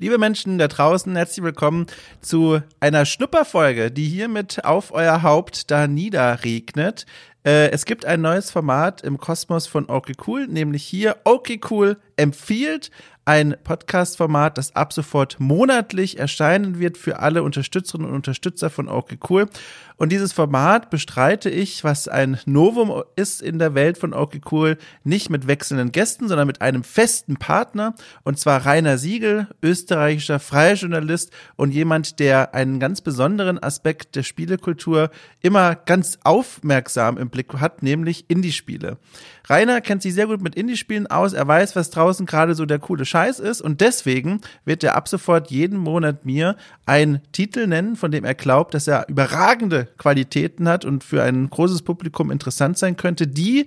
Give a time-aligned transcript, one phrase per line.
[0.00, 1.86] Liebe Menschen da draußen, herzlich willkommen
[2.20, 7.04] zu einer Schnupperfolge, die hiermit auf euer Haupt da niederregnet.
[7.44, 10.14] Äh, es gibt ein neues Format im Kosmos von Okay
[10.48, 11.58] nämlich hier Okay
[12.16, 12.92] empfiehlt
[13.28, 19.18] ein Podcast-Format, das ab sofort monatlich erscheinen wird für alle Unterstützerinnen und Unterstützer von Okay
[19.28, 19.50] Cool.
[19.98, 24.78] Und dieses Format bestreite ich, was ein Novum ist in der Welt von Okay Cool,
[25.04, 27.94] nicht mit wechselnden Gästen, sondern mit einem festen Partner.
[28.22, 34.22] Und zwar Rainer Siegel, österreichischer freier Journalist und jemand, der einen ganz besonderen Aspekt der
[34.22, 35.10] Spielekultur
[35.42, 38.96] immer ganz aufmerksam im Blick hat, nämlich Indie-Spiele.
[39.48, 41.34] Rainer kennt sich sehr gut mit Indie-Spielen aus.
[41.34, 43.60] Er weiß, was draußen gerade so der coole Scheiß ist.
[43.60, 48.34] Und deswegen wird er ab sofort jeden Monat mir einen Titel nennen, von dem er
[48.34, 53.66] glaubt, dass er überragende Qualitäten hat und für ein großes Publikum interessant sein könnte, die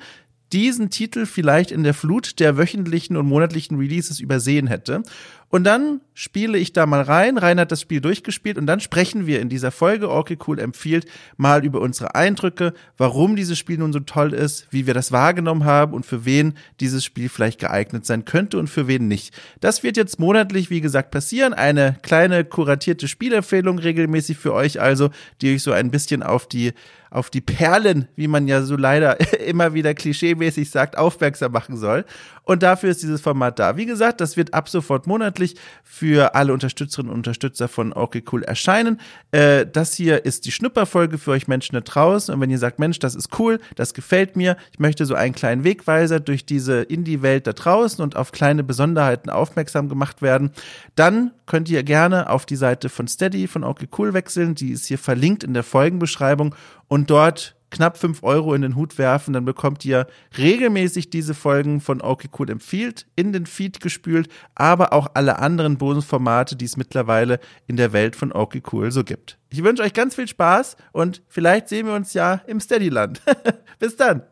[0.51, 5.03] diesen Titel vielleicht in der Flut der wöchentlichen und monatlichen Releases übersehen hätte.
[5.51, 7.37] Und dann spiele ich da mal rein.
[7.37, 11.05] Rainer hat das Spiel durchgespielt und dann sprechen wir in dieser Folge, okay cool empfiehlt,
[11.35, 15.65] mal über unsere Eindrücke, warum dieses Spiel nun so toll ist, wie wir das wahrgenommen
[15.65, 19.37] haben und für wen dieses Spiel vielleicht geeignet sein könnte und für wen nicht.
[19.59, 21.53] Das wird jetzt monatlich, wie gesagt, passieren.
[21.53, 25.09] Eine kleine kuratierte Spielempfehlung regelmäßig für euch also,
[25.41, 26.71] die euch so ein bisschen auf die
[27.11, 32.05] auf die Perlen, wie man ja so leider immer wieder klischeemäßig sagt, aufmerksam machen soll.
[32.43, 33.75] Und dafür ist dieses Format da.
[33.75, 35.40] Wie gesagt, das wird ab sofort monatlich
[35.83, 38.99] für alle Unterstützerinnen und Unterstützer von Okay Cool erscheinen.
[39.31, 42.33] Äh, das hier ist die Schnupperfolge für euch Menschen da draußen.
[42.33, 45.35] Und wenn ihr sagt, Mensch, das ist cool, das gefällt mir, ich möchte so einen
[45.35, 50.51] kleinen Wegweiser durch diese Indie-Welt da draußen und auf kleine Besonderheiten aufmerksam gemacht werden,
[50.95, 54.55] dann könnt ihr gerne auf die Seite von Steady von Okay Cool wechseln.
[54.55, 56.55] Die ist hier verlinkt in der Folgenbeschreibung
[56.87, 60.05] und dort knapp fünf Euro in den Hut werfen, dann bekommt ihr
[60.37, 65.77] regelmäßig diese Folgen von Okay Cool empfiehlt in den Feed gespült, aber auch alle anderen
[65.77, 69.39] Bonusformate, die es mittlerweile in der Welt von Okay Cool so gibt.
[69.49, 73.21] Ich wünsche euch ganz viel Spaß und vielleicht sehen wir uns ja im Steadyland.
[73.79, 74.23] Bis dann.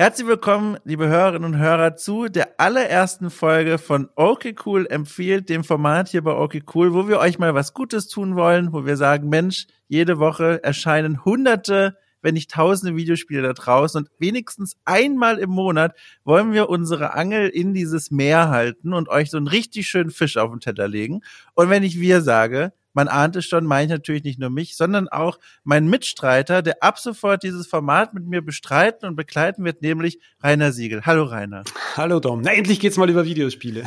[0.00, 5.62] Herzlich willkommen, liebe Hörerinnen und Hörer, zu der allerersten Folge von Okay Cool empfiehlt, dem
[5.62, 8.96] Format hier bei Okay Cool, wo wir euch mal was Gutes tun wollen, wo wir
[8.96, 15.36] sagen, Mensch, jede Woche erscheinen hunderte, wenn nicht tausende Videospiele da draußen und wenigstens einmal
[15.36, 15.94] im Monat
[16.24, 20.38] wollen wir unsere Angel in dieses Meer halten und euch so einen richtig schönen Fisch
[20.38, 21.20] auf den Teller legen.
[21.52, 24.76] Und wenn ich wir sage, man ahnt es schon, meine ich natürlich nicht nur mich,
[24.76, 29.82] sondern auch meinen Mitstreiter, der ab sofort dieses Format mit mir bestreiten und begleiten wird,
[29.82, 31.02] nämlich Rainer Siegel.
[31.06, 31.64] Hallo Rainer.
[31.96, 32.42] Hallo Dom.
[32.42, 33.84] Na, endlich geht's mal über Videospiele.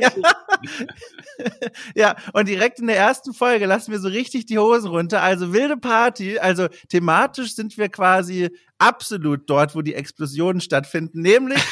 [0.00, 0.10] ja.
[1.94, 5.22] ja, und direkt in der ersten Folge lassen wir so richtig die Hosen runter.
[5.22, 6.38] Also wilde Party.
[6.38, 11.62] Also thematisch sind wir quasi absolut dort, wo die Explosionen stattfinden, nämlich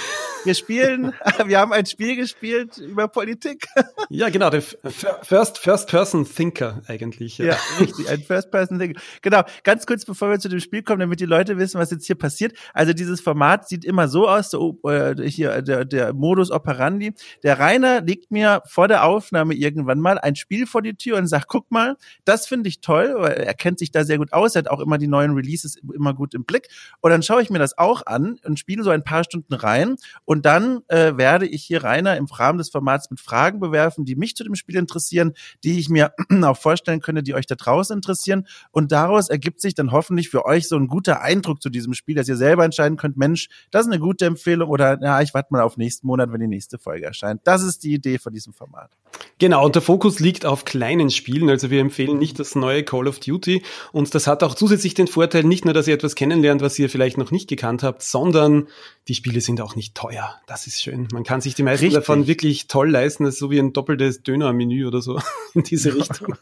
[0.45, 1.13] wir spielen,
[1.47, 3.67] wir haben ein Spiel gespielt über Politik.
[4.09, 7.39] ja, genau, der First, First Person Thinker eigentlich.
[7.39, 9.01] Ja, ja richtig, ein First Person Thinker.
[9.23, 12.07] Genau, ganz kurz bevor wir zu dem Spiel kommen, damit die Leute wissen, was jetzt
[12.07, 12.57] hier passiert.
[12.73, 17.13] Also dieses Format sieht immer so aus, so, äh, hier der, der Modus operandi.
[17.43, 21.27] Der Rainer legt mir vor der Aufnahme irgendwann mal ein Spiel vor die Tür und
[21.27, 24.55] sagt, guck mal, das finde ich toll, weil er kennt sich da sehr gut aus,
[24.55, 26.69] er hat auch immer die neuen Releases immer gut im Blick.
[27.01, 29.97] Und dann schaue ich mir das auch an und spiele so ein paar Stunden rein
[30.25, 34.05] und und dann äh, werde ich hier Rainer im Rahmen des Formats mit Fragen bewerfen,
[34.05, 35.33] die mich zu dem Spiel interessieren,
[35.65, 36.13] die ich mir
[36.45, 38.47] auch vorstellen könnte, die euch da draußen interessieren.
[38.71, 42.17] Und daraus ergibt sich dann hoffentlich für euch so ein guter Eindruck zu diesem Spiel,
[42.17, 45.55] dass ihr selber entscheiden könnt, Mensch, das ist eine gute Empfehlung oder ja, ich warte
[45.55, 47.41] mal auf nächsten Monat, wenn die nächste Folge erscheint.
[47.45, 48.91] Das ist die Idee von diesem Format.
[49.39, 51.51] Genau, und der Fokus liegt auf kleinen Spielen.
[51.51, 53.63] Also wir empfehlen nicht das neue Call of Duty.
[53.93, 56.89] Und das hat auch zusätzlich den Vorteil, nicht nur, dass ihr etwas kennenlernt, was ihr
[56.89, 58.69] vielleicht noch nicht gekannt habt, sondern
[59.09, 60.35] die Spiele sind auch nicht teuer.
[60.47, 61.09] Das ist schön.
[61.13, 62.01] Man kann sich die meisten Richtig.
[62.01, 63.25] davon wirklich toll leisten.
[63.25, 65.21] Das ist so wie ein doppeltes Döner-Menü oder so
[65.55, 66.37] in diese Richtung.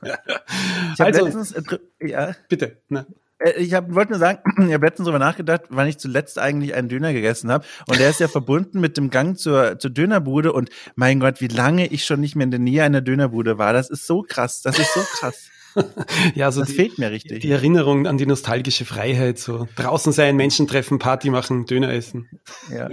[0.98, 1.62] also, letztens, äh,
[2.00, 2.36] ja.
[2.48, 2.78] bitte.
[2.88, 3.06] Na.
[3.44, 6.74] Äh, ich hab, wollte nur sagen, ich habe letztens darüber nachgedacht, wann ich zuletzt eigentlich
[6.74, 7.64] einen Döner gegessen habe.
[7.86, 10.52] Und der ist ja verbunden mit dem Gang zur, zur Dönerbude.
[10.52, 13.72] Und mein Gott, wie lange ich schon nicht mehr in der Nähe einer Dönerbude war.
[13.72, 14.62] Das ist so krass.
[14.62, 15.50] Das ist so krass.
[16.34, 17.40] ja, so das die, fehlt mir richtig.
[17.40, 22.28] Die Erinnerung an die nostalgische Freiheit, so draußen sein, Menschen treffen, Party machen, Döner essen.
[22.70, 22.88] Ja.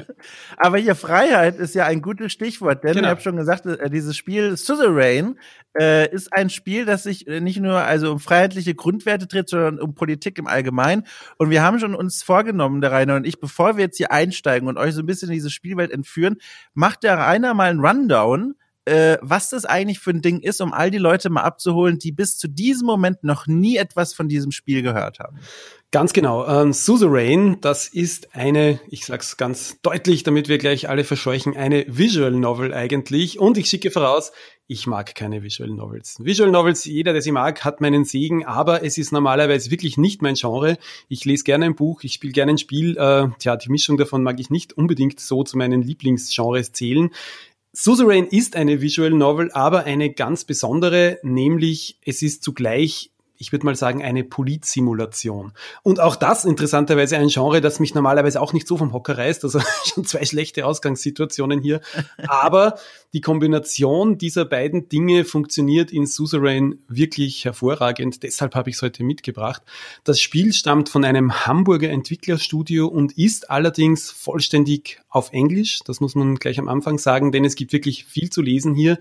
[0.56, 3.06] Aber hier Freiheit ist ja ein gutes Stichwort, denn genau.
[3.06, 5.38] ich habe schon gesagt, äh, dieses Spiel Suzerain
[5.78, 9.80] äh, ist ein Spiel, das sich äh, nicht nur also um freiheitliche Grundwerte dreht, sondern
[9.80, 11.04] um Politik im Allgemeinen.
[11.38, 14.68] Und wir haben schon uns vorgenommen, der Rainer und ich, bevor wir jetzt hier einsteigen
[14.68, 16.36] und euch so ein bisschen in diese Spielwelt entführen,
[16.74, 18.54] macht der Rainer mal einen Rundown
[18.84, 22.12] äh, was das eigentlich für ein Ding ist, um all die Leute mal abzuholen, die
[22.12, 25.38] bis zu diesem Moment noch nie etwas von diesem Spiel gehört haben.
[25.92, 26.46] Ganz genau.
[26.46, 31.84] Ähm, Suzerain, das ist eine, ich sag's ganz deutlich, damit wir gleich alle verscheuchen, eine
[31.88, 33.40] Visual Novel eigentlich.
[33.40, 34.30] Und ich schicke voraus,
[34.68, 36.18] ich mag keine Visual Novels.
[36.20, 40.22] Visual Novels, jeder, der sie mag, hat meinen Segen, aber es ist normalerweise wirklich nicht
[40.22, 40.78] mein Genre.
[41.08, 42.96] Ich lese gerne ein Buch, ich spiele gerne ein Spiel.
[42.96, 47.10] Äh, tja, die Mischung davon mag ich nicht unbedingt so zu meinen Lieblingsgenres zählen.
[47.72, 53.64] Suzerain ist eine Visual Novel, aber eine ganz besondere, nämlich es ist zugleich ich würde
[53.64, 55.52] mal sagen, eine Politsimulation.
[55.82, 59.44] Und auch das interessanterweise ein Genre, das mich normalerweise auch nicht so vom Hocker reißt.
[59.44, 61.80] Also schon zwei schlechte Ausgangssituationen hier.
[62.28, 62.74] Aber
[63.14, 68.22] die Kombination dieser beiden Dinge funktioniert in Suzerain wirklich hervorragend.
[68.24, 69.62] Deshalb habe ich es heute mitgebracht.
[70.04, 75.80] Das Spiel stammt von einem Hamburger Entwicklerstudio und ist allerdings vollständig auf Englisch.
[75.84, 78.98] Das muss man gleich am Anfang sagen, denn es gibt wirklich viel zu lesen hier.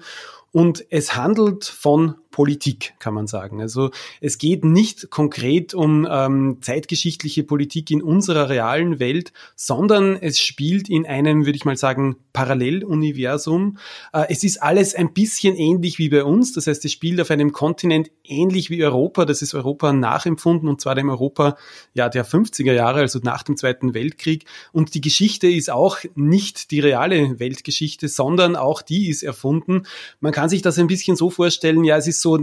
[0.52, 3.60] Und es handelt von Politik, kann man sagen.
[3.60, 3.92] Also
[4.22, 10.90] es geht nicht konkret um ähm, zeitgeschichtliche Politik in unserer realen Welt, sondern es spielt
[10.90, 13.78] in einem, würde ich mal sagen, Paralleluniversum.
[14.14, 16.54] Äh, es ist alles ein bisschen ähnlich wie bei uns.
[16.54, 19.26] Das heißt, es spielt auf einem Kontinent ähnlich wie Europa.
[19.26, 21.58] Das ist Europa nachempfunden und zwar dem Europa
[21.94, 24.46] ja, der 50er Jahre, also nach dem Zweiten Weltkrieg.
[24.72, 29.84] Und die Geschichte ist auch nicht die reale Weltgeschichte, sondern auch die ist erfunden.
[30.19, 32.38] Man kann sich das ein bisschen so vorstellen, ja, es ist so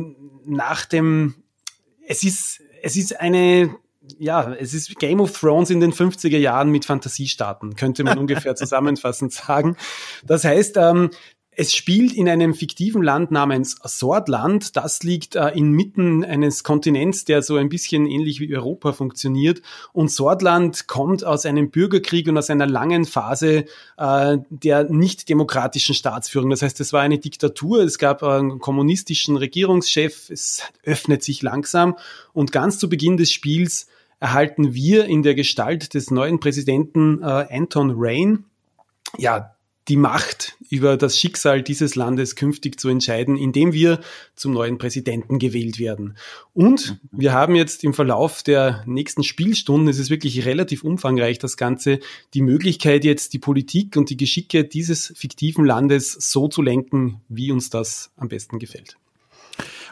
[0.45, 1.35] nach dem,
[2.07, 3.75] es ist, es ist eine,
[4.19, 8.55] ja, es ist Game of Thrones in den 50er Jahren mit Fantasiestaaten, könnte man ungefähr
[8.57, 9.77] zusammenfassend sagen.
[10.25, 11.11] Das heißt, ähm,
[11.59, 14.77] es spielt in einem fiktiven Land namens Sordland.
[14.77, 19.63] Das liegt äh, inmitten eines Kontinents, der so ein bisschen ähnlich wie Europa funktioniert.
[19.95, 23.65] Und Sordland kommt aus einem Bürgerkrieg und aus einer langen Phase
[23.97, 26.51] äh, der nicht demokratischen Staatsführung.
[26.51, 27.81] Das heißt, es war eine Diktatur.
[27.81, 30.29] Es gab einen kommunistischen Regierungschef.
[30.29, 31.97] Es öffnet sich langsam.
[32.35, 33.89] Und ganz zu Beginn des Spiels
[34.21, 38.45] erhalten wir in der Gestalt des neuen Präsidenten äh, Anton Rain
[39.19, 39.56] ja,
[39.89, 44.01] die Macht über das Schicksal dieses Landes künftig zu entscheiden, indem wir
[44.35, 46.17] zum neuen Präsidenten gewählt werden.
[46.55, 51.57] Und wir haben jetzt im Verlauf der nächsten Spielstunden, es ist wirklich relativ umfangreich das
[51.57, 52.01] Ganze,
[52.35, 57.53] die Möglichkeit jetzt die Politik und die Geschicke dieses fiktiven Landes so zu lenken, wie
[57.53, 58.97] uns das am besten gefällt.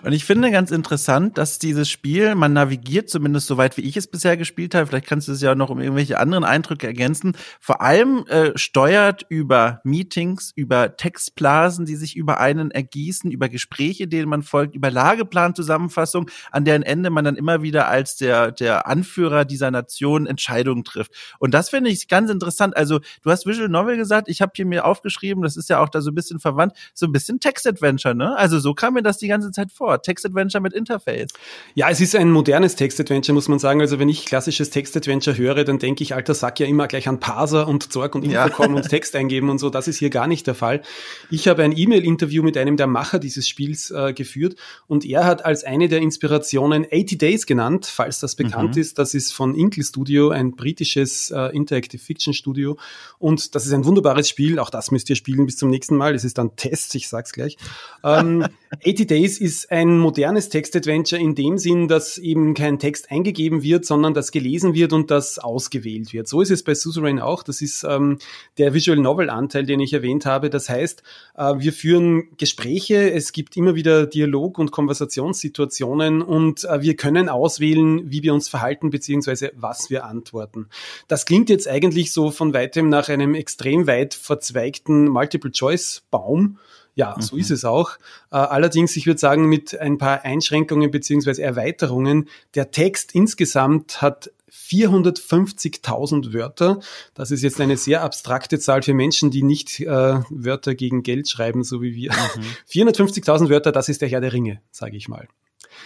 [0.04, 3.96] Und ich finde ganz interessant, dass dieses Spiel, man navigiert zumindest so weit, wie ich
[3.96, 7.34] es bisher gespielt habe, vielleicht kannst du es ja noch um irgendwelche anderen Eindrücke ergänzen,
[7.58, 14.06] vor allem äh, steuert über Meetings, über Textblasen, die sich über einen ergießen, über Gespräche,
[14.06, 18.86] denen man folgt, über Lageplanzusammenfassung, an deren Ende man dann immer wieder als der, der
[18.86, 21.12] Anführer dieser Nation Entscheidungen trifft.
[21.38, 22.76] Und das finde ich ganz interessant.
[22.76, 25.88] Also du hast Visual Novel gesagt, ich habe hier mir aufgeschrieben, das ist ja auch
[25.88, 28.36] da so ein bisschen verwandt, so ein bisschen Text-Adventure, ne?
[28.36, 29.93] Also so kam mir das die ganze Zeit vor.
[30.00, 31.28] Text-Adventure mit Interface.
[31.74, 33.80] Ja, es ist ein modernes Text-Adventure, muss man sagen.
[33.80, 37.20] Also wenn ich klassisches Text-Adventure höre, dann denke ich, alter Sack ja immer gleich an
[37.20, 38.76] Parser und Zorg und Infocom ja.
[38.76, 39.70] und Text eingeben und so.
[39.70, 40.82] Das ist hier gar nicht der Fall.
[41.30, 44.56] Ich habe ein E-Mail-Interview mit einem der Macher dieses Spiels äh, geführt
[44.86, 48.80] und er hat als eine der Inspirationen 80 Days genannt, falls das bekannt mhm.
[48.80, 48.98] ist.
[48.98, 52.78] Das ist von Inkle Studio, ein britisches äh, Interactive Fiction Studio
[53.18, 54.58] und das ist ein wunderbares Spiel.
[54.58, 56.14] Auch das müsst ihr spielen bis zum nächsten Mal.
[56.14, 57.56] Es ist dann Test, ich sag's gleich.
[58.02, 58.46] Ähm,
[58.82, 63.84] 80 Days ist ein modernes Text-Adventure in dem Sinn, dass eben kein Text eingegeben wird,
[63.84, 66.28] sondern das gelesen wird und das ausgewählt wird.
[66.28, 67.42] So ist es bei Suzerain auch.
[67.42, 68.18] Das ist ähm,
[68.58, 70.50] der Visual Novel-Anteil, den ich erwähnt habe.
[70.50, 71.02] Das heißt,
[71.36, 77.28] äh, wir führen Gespräche, es gibt immer wieder Dialog- und Konversationssituationen und äh, wir können
[77.28, 80.68] auswählen, wie wir uns verhalten beziehungsweise was wir antworten.
[81.08, 86.58] Das klingt jetzt eigentlich so von weitem nach einem extrem weit verzweigten Multiple-Choice-Baum.
[86.94, 87.22] Ja, mhm.
[87.22, 87.96] so ist es auch.
[88.30, 92.28] Äh, allerdings, ich würde sagen, mit ein paar Einschränkungen beziehungsweise Erweiterungen.
[92.54, 96.80] Der Text insgesamt hat 450.000 Wörter.
[97.14, 99.86] Das ist jetzt eine sehr abstrakte Zahl für Menschen, die nicht äh,
[100.30, 102.12] Wörter gegen Geld schreiben, so wie wir.
[102.12, 102.88] Mhm.
[102.88, 105.28] 450.000 Wörter, das ist der Herr der Ringe, sage ich mal.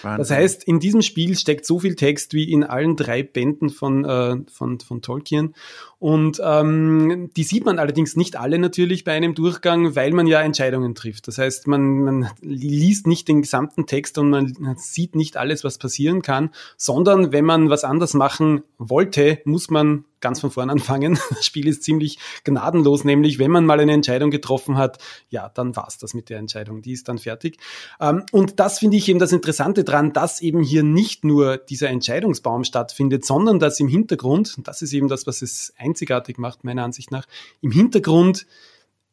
[0.03, 0.19] Wahnsinn.
[0.19, 4.05] Das heißt, in diesem Spiel steckt so viel Text wie in allen drei Bänden von,
[4.05, 5.55] äh, von, von Tolkien.
[5.99, 10.41] Und ähm, die sieht man allerdings nicht alle natürlich bei einem Durchgang, weil man ja
[10.41, 11.27] Entscheidungen trifft.
[11.27, 15.79] Das heißt, man, man liest nicht den gesamten Text und man sieht nicht alles, was
[15.79, 21.19] passieren kann, sondern wenn man was anders machen wollte, muss man ganz von vorn anfangen.
[21.31, 25.77] Das Spiel ist ziemlich gnadenlos, nämlich wenn man mal eine Entscheidung getroffen hat, ja, dann
[25.77, 27.59] war's das mit der Entscheidung, die ist dann fertig.
[28.01, 31.89] Ähm, und das finde ich eben das Interessante dran, dass eben hier nicht nur dieser
[31.89, 36.65] Entscheidungsbaum stattfindet, sondern dass im Hintergrund, und das ist eben das, was es einzigartig macht,
[36.65, 37.27] meiner Ansicht nach,
[37.61, 38.47] im Hintergrund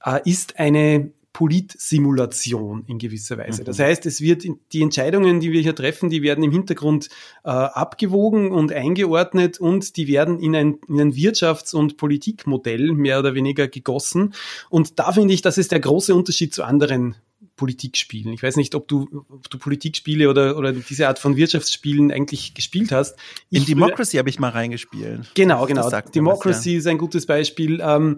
[0.03, 3.63] äh, ist eine Politsimulation in gewisser Weise.
[3.63, 3.65] Mhm.
[3.65, 7.09] Das heißt, es wird die Entscheidungen, die wir hier treffen, die werden im Hintergrund
[7.43, 13.19] äh, abgewogen und eingeordnet und die werden in ein, in ein Wirtschafts- und Politikmodell mehr
[13.19, 14.33] oder weniger gegossen.
[14.69, 17.15] Und da finde ich, das ist der große Unterschied zu anderen
[17.55, 18.33] Politikspielen.
[18.33, 22.53] Ich weiß nicht, ob du, ob du Politikspiele oder, oder diese Art von Wirtschaftsspielen eigentlich
[22.53, 23.17] gespielt hast.
[23.49, 25.31] Ich In Democracy habe ich mal reingespielt.
[25.35, 25.89] Genau, genau.
[25.89, 26.77] Democracy was, ja.
[26.79, 27.81] ist ein gutes Beispiel.
[27.81, 28.17] Ähm,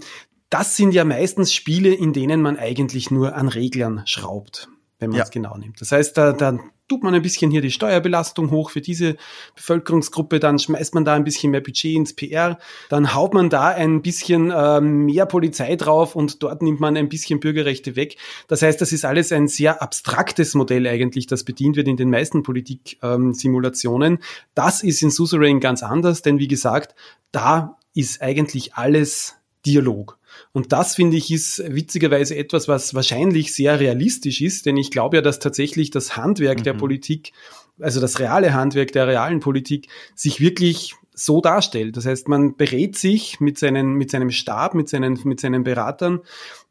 [0.49, 5.21] das sind ja meistens Spiele, in denen man eigentlich nur an Reglern schraubt, wenn man
[5.21, 5.81] es genau nimmt.
[5.81, 9.17] Das heißt, da, da tut man ein bisschen hier die Steuerbelastung hoch für diese
[9.55, 12.57] Bevölkerungsgruppe, dann schmeißt man da ein bisschen mehr Budget ins PR,
[12.89, 17.09] dann haut man da ein bisschen äh, mehr Polizei drauf und dort nimmt man ein
[17.09, 18.17] bisschen Bürgerrechte weg.
[18.47, 22.09] Das heißt, das ist alles ein sehr abstraktes Modell eigentlich, das bedient wird in den
[22.09, 24.13] meisten Politik-Simulationen.
[24.13, 24.19] Ähm,
[24.55, 26.95] das ist in Suzerain ganz anders, denn wie gesagt,
[27.31, 30.16] da ist eigentlich alles Dialog.
[30.57, 35.17] Und das finde ich ist witzigerweise etwas, was wahrscheinlich sehr realistisch ist, denn ich glaube
[35.17, 36.63] ja, dass tatsächlich das Handwerk mhm.
[36.63, 37.31] der Politik,
[37.79, 41.95] also das reale Handwerk der realen Politik, sich wirklich so darstellt.
[41.95, 46.21] Das heißt, man berät sich mit, seinen, mit seinem Stab, mit seinen, mit seinen Beratern,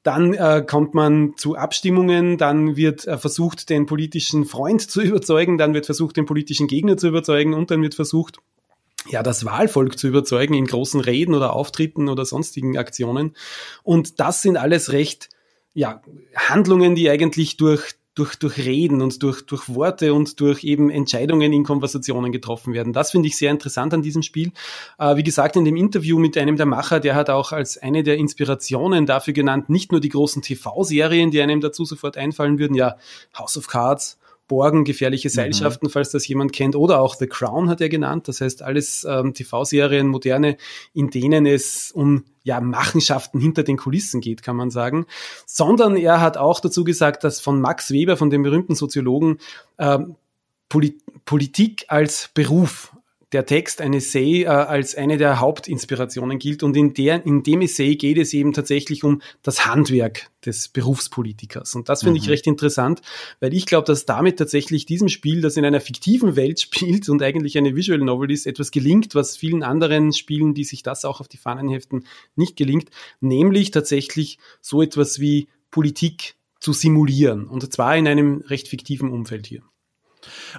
[0.02, 5.58] dann äh, kommt man zu Abstimmungen, dann wird äh, versucht, den politischen Freund zu überzeugen,
[5.58, 8.38] dann wird versucht, den politischen Gegner zu überzeugen und dann wird versucht,
[9.08, 13.34] ja, das Wahlvolk zu überzeugen in großen Reden oder Auftritten oder sonstigen Aktionen.
[13.82, 15.28] Und das sind alles recht,
[15.74, 16.02] ja,
[16.34, 21.52] Handlungen, die eigentlich durch, durch, durch Reden und durch, durch Worte und durch eben Entscheidungen
[21.52, 22.92] in Konversationen getroffen werden.
[22.92, 24.52] Das finde ich sehr interessant an diesem Spiel.
[24.98, 28.02] Äh, wie gesagt, in dem Interview mit einem der Macher, der hat auch als eine
[28.02, 32.74] der Inspirationen dafür genannt, nicht nur die großen TV-Serien, die einem dazu sofort einfallen würden,
[32.74, 32.96] ja,
[33.38, 35.32] House of Cards, Borgen, gefährliche mhm.
[35.32, 35.90] Seilschaften, mhm.
[35.90, 38.28] falls das jemand kennt, oder auch The Crown hat er genannt.
[38.28, 40.56] Das heißt, alles ähm, TV-Serien, moderne,
[40.92, 45.06] in denen es um ja, Machenschaften hinter den Kulissen geht, kann man sagen.
[45.46, 49.38] Sondern er hat auch dazu gesagt, dass von Max Weber, von dem berühmten Soziologen,
[49.78, 50.16] ähm,
[50.68, 52.95] Polit Politik als Beruf
[53.32, 56.62] der Text, ein Essay, äh, als eine der Hauptinspirationen gilt.
[56.62, 61.74] Und in, der, in dem Essay geht es eben tatsächlich um das Handwerk des Berufspolitikers.
[61.74, 62.24] Und das finde mhm.
[62.24, 63.02] ich recht interessant,
[63.40, 67.22] weil ich glaube, dass damit tatsächlich diesem Spiel, das in einer fiktiven Welt spielt und
[67.22, 71.20] eigentlich eine Visual Novel ist, etwas gelingt, was vielen anderen Spielen, die sich das auch
[71.20, 72.04] auf die Fahnen heften,
[72.36, 72.90] nicht gelingt,
[73.20, 77.46] nämlich tatsächlich so etwas wie Politik zu simulieren.
[77.48, 79.62] Und zwar in einem recht fiktiven Umfeld hier.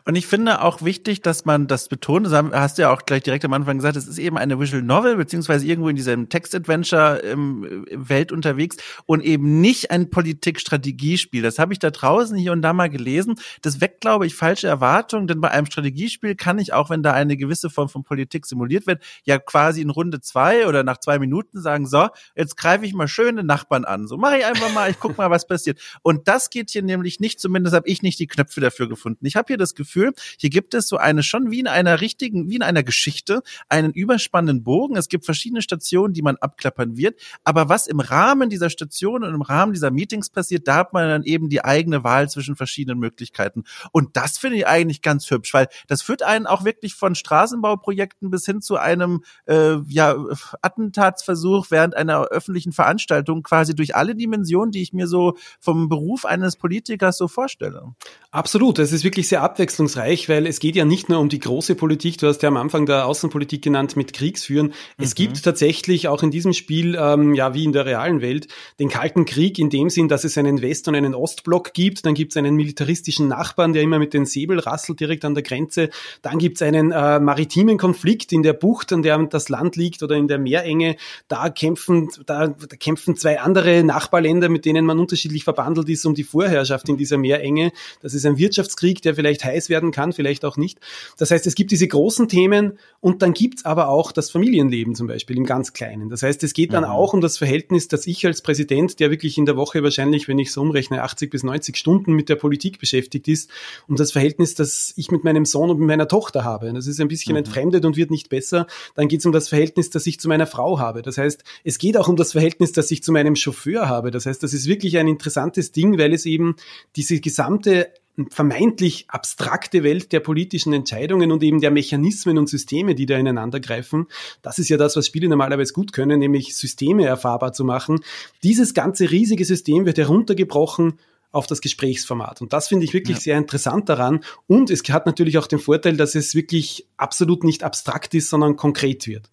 [0.05, 3.23] Und ich finde auch wichtig, dass man das betont, das hast du ja auch gleich
[3.23, 8.31] direkt am Anfang gesagt, es ist eben eine Visual Novel, beziehungsweise irgendwo in diesem Text-Adventure-Welt
[8.31, 11.41] ähm, unterwegs und eben nicht ein Politik-Strategiespiel.
[11.41, 13.35] Das habe ich da draußen hier und da mal gelesen.
[13.61, 17.13] Das weckt, glaube ich, falsche Erwartungen, denn bei einem Strategiespiel kann ich, auch wenn da
[17.13, 21.19] eine gewisse Form von Politik simuliert wird, ja quasi in Runde zwei oder nach zwei
[21.19, 24.07] Minuten sagen, so, jetzt greife ich mal schöne Nachbarn an.
[24.07, 25.79] So mache ich einfach mal, ich guck mal, was passiert.
[26.01, 29.25] Und das geht hier nämlich nicht, zumindest habe ich nicht die Knöpfe dafür gefunden.
[29.25, 32.49] Ich habe hier das Gefühl, hier gibt es so eine schon wie in einer richtigen,
[32.49, 34.97] wie in einer Geschichte, einen überspannenden Bogen.
[34.97, 37.19] Es gibt verschiedene Stationen, die man abklappern wird.
[37.43, 41.07] Aber was im Rahmen dieser Stationen und im Rahmen dieser Meetings passiert, da hat man
[41.09, 43.63] dann eben die eigene Wahl zwischen verschiedenen Möglichkeiten.
[43.91, 48.29] Und das finde ich eigentlich ganz hübsch, weil das führt einen auch wirklich von Straßenbauprojekten
[48.29, 50.15] bis hin zu einem äh, ja,
[50.61, 56.25] Attentatsversuch während einer öffentlichen Veranstaltung quasi durch alle Dimensionen, die ich mir so vom Beruf
[56.25, 57.93] eines Politikers so vorstelle.
[58.31, 61.75] Absolut, es ist wirklich sehr abwechslungsreich, weil es geht ja nicht nur um die große
[61.75, 64.73] Politik, du hast ja am Anfang der Außenpolitik genannt mit Kriegsführen.
[64.97, 65.15] Es mhm.
[65.15, 68.47] gibt tatsächlich auch in diesem Spiel, ähm, ja wie in der realen Welt,
[68.79, 72.05] den Kalten Krieg in dem Sinn, dass es einen West- und einen Ostblock gibt.
[72.05, 75.43] Dann gibt es einen militaristischen Nachbarn, der immer mit den Säbel rasselt direkt an der
[75.43, 75.89] Grenze.
[76.21, 80.03] Dann gibt es einen äh, maritimen Konflikt in der Bucht, an der das Land liegt
[80.03, 80.97] oder in der Meerenge.
[81.27, 86.15] Da kämpfen, da, da kämpfen zwei andere Nachbarländer, mit denen man unterschiedlich verbandelt ist, um
[86.15, 87.71] die Vorherrschaft in dieser Meerenge.
[88.01, 90.79] Das ist ein Wirtschaftskrieg, der vielleicht heiß werden kann, vielleicht auch nicht.
[91.17, 95.07] Das heißt, es gibt diese großen Themen und dann gibt's aber auch das Familienleben zum
[95.07, 96.09] Beispiel im ganz Kleinen.
[96.09, 96.89] Das heißt, es geht dann mhm.
[96.89, 100.39] auch um das Verhältnis, dass ich als Präsident, der wirklich in der Woche wahrscheinlich, wenn
[100.39, 103.49] ich so umrechne, 80 bis 90 Stunden mit der Politik beschäftigt ist,
[103.87, 106.71] um das Verhältnis, das ich mit meinem Sohn und mit meiner Tochter habe.
[106.73, 107.39] Das ist ein bisschen mhm.
[107.39, 108.67] entfremdet und wird nicht besser.
[108.95, 111.01] Dann geht es um das Verhältnis, das ich zu meiner Frau habe.
[111.01, 114.11] Das heißt, es geht auch um das Verhältnis, das ich zu meinem Chauffeur habe.
[114.11, 116.55] Das heißt, das ist wirklich ein interessantes Ding, weil es eben
[116.95, 117.89] diese gesamte
[118.31, 123.59] vermeintlich abstrakte Welt der politischen Entscheidungen und eben der Mechanismen und Systeme, die da ineinander
[123.59, 124.07] greifen.
[124.41, 127.99] Das ist ja das, was Spiele normalerweise gut können, nämlich Systeme erfahrbar zu machen.
[128.43, 130.99] Dieses ganze riesige System wird heruntergebrochen
[131.37, 132.41] auf das Gesprächsformat.
[132.41, 133.21] Und das finde ich wirklich ja.
[133.21, 134.21] sehr interessant daran.
[134.47, 138.55] Und es hat natürlich auch den Vorteil, dass es wirklich absolut nicht abstrakt ist, sondern
[138.55, 139.29] konkret wird.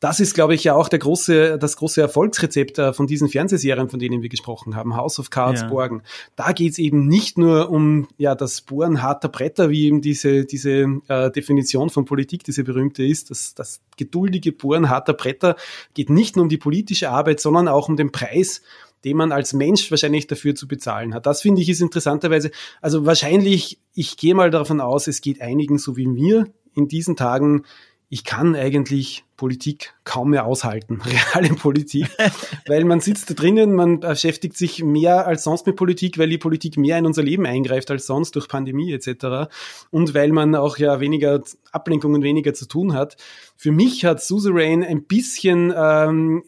[0.00, 3.88] Das ist, glaube ich, ja auch der große, das große Erfolgsrezept äh, von diesen Fernsehserien,
[3.88, 4.96] von denen wir gesprochen haben.
[4.96, 5.68] House of Cards, ja.
[5.68, 6.02] Borgen.
[6.36, 10.44] Da geht es eben nicht nur um ja das Bohren harter Bretter, wie eben diese,
[10.44, 13.30] diese äh, Definition von Politik, diese berühmte ist.
[13.30, 15.56] Das, das geduldige Bohren harter Bretter
[15.94, 18.62] geht nicht nur um die politische Arbeit, sondern auch um den Preis,
[19.04, 21.26] den man als Mensch wahrscheinlich dafür zu bezahlen hat.
[21.26, 22.50] Das finde ich ist interessanterweise,
[22.80, 27.16] also wahrscheinlich, ich gehe mal davon aus, es geht einigen so wie mir in diesen
[27.16, 27.64] Tagen,
[28.08, 31.00] ich kann eigentlich Politik kaum mehr aushalten,
[31.34, 32.06] reale Politik,
[32.66, 36.38] weil man sitzt da drinnen, man beschäftigt sich mehr als sonst mit Politik, weil die
[36.38, 39.50] Politik mehr in unser Leben eingreift als sonst durch Pandemie etc.
[39.90, 43.16] Und weil man auch ja weniger Ablenkungen weniger zu tun hat.
[43.56, 46.44] Für mich hat Suzerain ein bisschen ähm,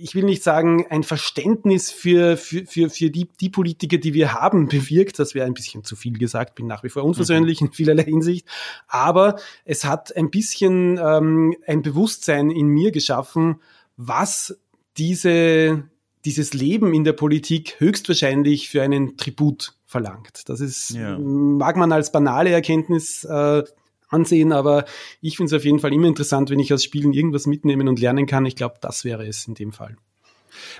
[0.00, 4.34] ich will nicht sagen, ein Verständnis für, für, für, für die, die Politiker, die wir
[4.34, 5.18] haben, bewirkt.
[5.18, 7.68] Das wäre ein bisschen zu viel gesagt, bin nach wie vor unversöhnlich mhm.
[7.68, 8.46] in vielerlei Hinsicht.
[8.88, 13.60] Aber es hat ein bisschen ähm, ein Bewusstsein in mir geschaffen,
[13.96, 14.58] was
[14.96, 15.84] diese,
[16.24, 20.48] dieses Leben in der Politik höchstwahrscheinlich für einen Tribut verlangt.
[20.48, 21.18] Das ist, ja.
[21.18, 23.62] mag man als banale Erkenntnis äh,
[24.10, 24.84] ansehen, aber
[25.20, 28.00] ich finde es auf jeden Fall immer interessant, wenn ich aus Spielen irgendwas mitnehmen und
[28.00, 28.46] lernen kann.
[28.46, 29.96] Ich glaube, das wäre es in dem Fall.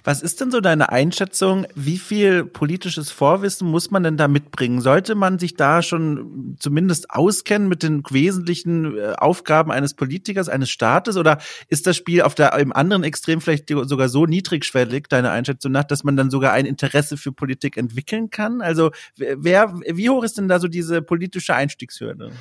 [0.05, 1.67] Was ist denn so deine Einschätzung?
[1.75, 4.81] Wie viel politisches Vorwissen muss man denn da mitbringen?
[4.81, 10.71] Sollte man sich da schon zumindest auskennen mit den wesentlichen äh, Aufgaben eines Politikers, eines
[10.71, 11.17] Staates?
[11.17, 15.73] Oder ist das Spiel auf der, im anderen Extrem vielleicht sogar so niedrigschwellig, deine Einschätzung
[15.73, 18.61] nach, dass man dann sogar ein Interesse für Politik entwickeln kann?
[18.61, 22.33] Also, wer, wie hoch ist denn da so diese politische Einstiegshürde?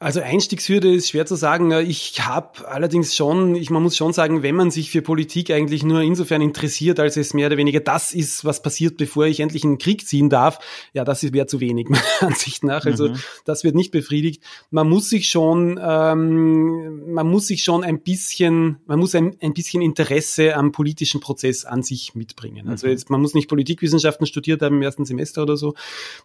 [0.00, 1.72] Also Einstiegshürde ist schwer zu sagen.
[1.72, 5.82] Ich habe allerdings schon, ich, man muss schon sagen, wenn man sich für Politik eigentlich
[5.82, 9.64] nur insofern interessiert, als es mehr oder weniger das ist, was passiert, bevor ich endlich
[9.64, 10.60] in den Krieg ziehen darf,
[10.92, 12.86] ja, das wäre zu wenig, meiner Ansicht nach.
[12.86, 13.16] Also mhm.
[13.44, 14.40] das wird nicht befriedigt.
[14.70, 19.52] Man muss sich schon, ähm, man muss sich schon ein bisschen, man muss ein, ein
[19.52, 22.68] bisschen Interesse am politischen Prozess an sich mitbringen.
[22.68, 22.92] Also mhm.
[22.92, 25.74] jetzt, man muss nicht Politikwissenschaften studiert haben im ersten Semester oder so.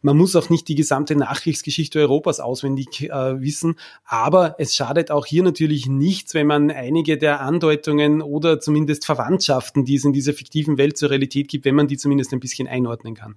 [0.03, 3.75] Man muss auch nicht die gesamte Nachkriegsgeschichte Europas auswendig äh, wissen wissen.
[4.05, 9.85] Aber es schadet auch hier natürlich nichts, wenn man einige der Andeutungen oder zumindest Verwandtschaften,
[9.85, 12.67] die es in dieser fiktiven Welt zur Realität gibt, wenn man die zumindest ein bisschen
[12.67, 13.35] einordnen kann.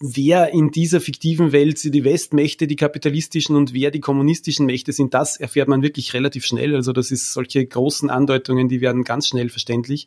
[0.00, 5.14] Wer in dieser fiktiven Welt die Westmächte, die kapitalistischen und wer die kommunistischen Mächte sind,
[5.14, 6.74] das erfährt man wirklich relativ schnell.
[6.74, 10.06] Also das ist solche großen Andeutungen, die werden ganz schnell verständlich.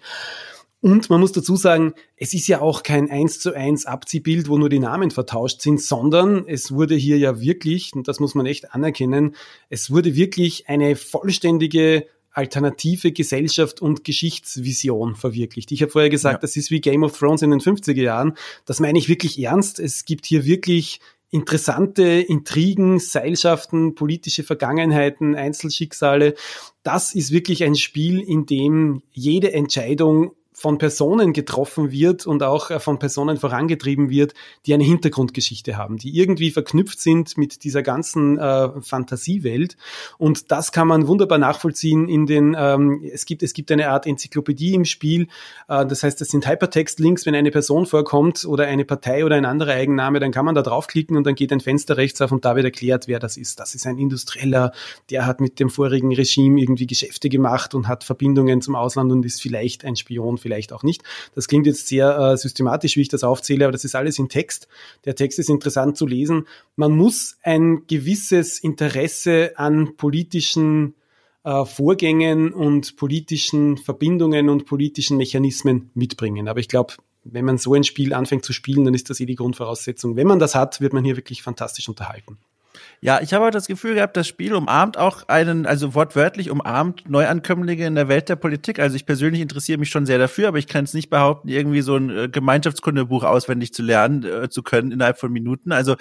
[0.82, 4.58] Und man muss dazu sagen, es ist ja auch kein eins zu eins Abziehbild, wo
[4.58, 8.46] nur die Namen vertauscht sind, sondern es wurde hier ja wirklich, und das muss man
[8.46, 9.36] echt anerkennen,
[9.70, 15.72] es wurde wirklich eine vollständige alternative Gesellschaft und Geschichtsvision verwirklicht.
[15.72, 16.40] Ich habe vorher gesagt, ja.
[16.40, 18.38] das ist wie Game of Thrones in den 50er Jahren.
[18.66, 19.80] Das meine ich wirklich ernst.
[19.80, 26.36] Es gibt hier wirklich interessante Intrigen, Seilschaften, politische Vergangenheiten, Einzelschicksale.
[26.84, 32.70] Das ist wirklich ein Spiel, in dem jede Entscheidung von Personen getroffen wird und auch
[32.70, 34.34] äh, von Personen vorangetrieben wird,
[34.66, 39.78] die eine Hintergrundgeschichte haben, die irgendwie verknüpft sind mit dieser ganzen äh, Fantasiewelt.
[40.18, 44.06] Und das kann man wunderbar nachvollziehen in den, ähm, es gibt, es gibt eine Art
[44.06, 45.30] Enzyklopädie im Spiel.
[45.70, 49.46] Äh, das heißt, das sind Hypertext-Links, wenn eine Person vorkommt oder eine Partei oder ein
[49.46, 52.44] anderer Eigenname, dann kann man da draufklicken und dann geht ein Fenster rechts auf und
[52.44, 53.62] da wird erklärt, wer das ist.
[53.62, 54.74] Das ist ein Industrieller,
[55.10, 59.26] der hat mit dem vorigen Regime irgendwie Geschäfte gemacht und hat Verbindungen zum Ausland und
[59.26, 61.04] ist vielleicht ein Spion, vielleicht auch nicht.
[61.36, 64.30] Das klingt jetzt sehr äh, systematisch, wie ich das aufzähle, aber das ist alles in
[64.30, 64.68] Text.
[65.06, 66.48] Der Text ist interessant zu lesen.
[66.76, 70.96] Man muss ein gewisses Interesse an politischen
[71.44, 76.48] äh, Vorgängen und politischen Verbindungen und politischen Mechanismen mitbringen.
[76.48, 79.26] Aber ich glaube, wenn man so ein Spiel anfängt zu spielen, dann ist das eh
[79.26, 80.16] die Grundvoraussetzung.
[80.16, 82.38] Wenn man das hat, wird man hier wirklich fantastisch unterhalten.
[83.02, 87.10] Ja, ich habe auch das Gefühl gehabt, das Spiel umarmt auch einen, also wortwörtlich umarmt
[87.10, 88.78] Neuankömmlinge in der Welt der Politik.
[88.80, 91.80] Also ich persönlich interessiere mich schon sehr dafür, aber ich kann es nicht behaupten, irgendwie
[91.80, 95.72] so ein äh, Gemeinschaftskundebuch auswendig zu lernen äh, zu können innerhalb von Minuten.
[95.72, 95.94] Also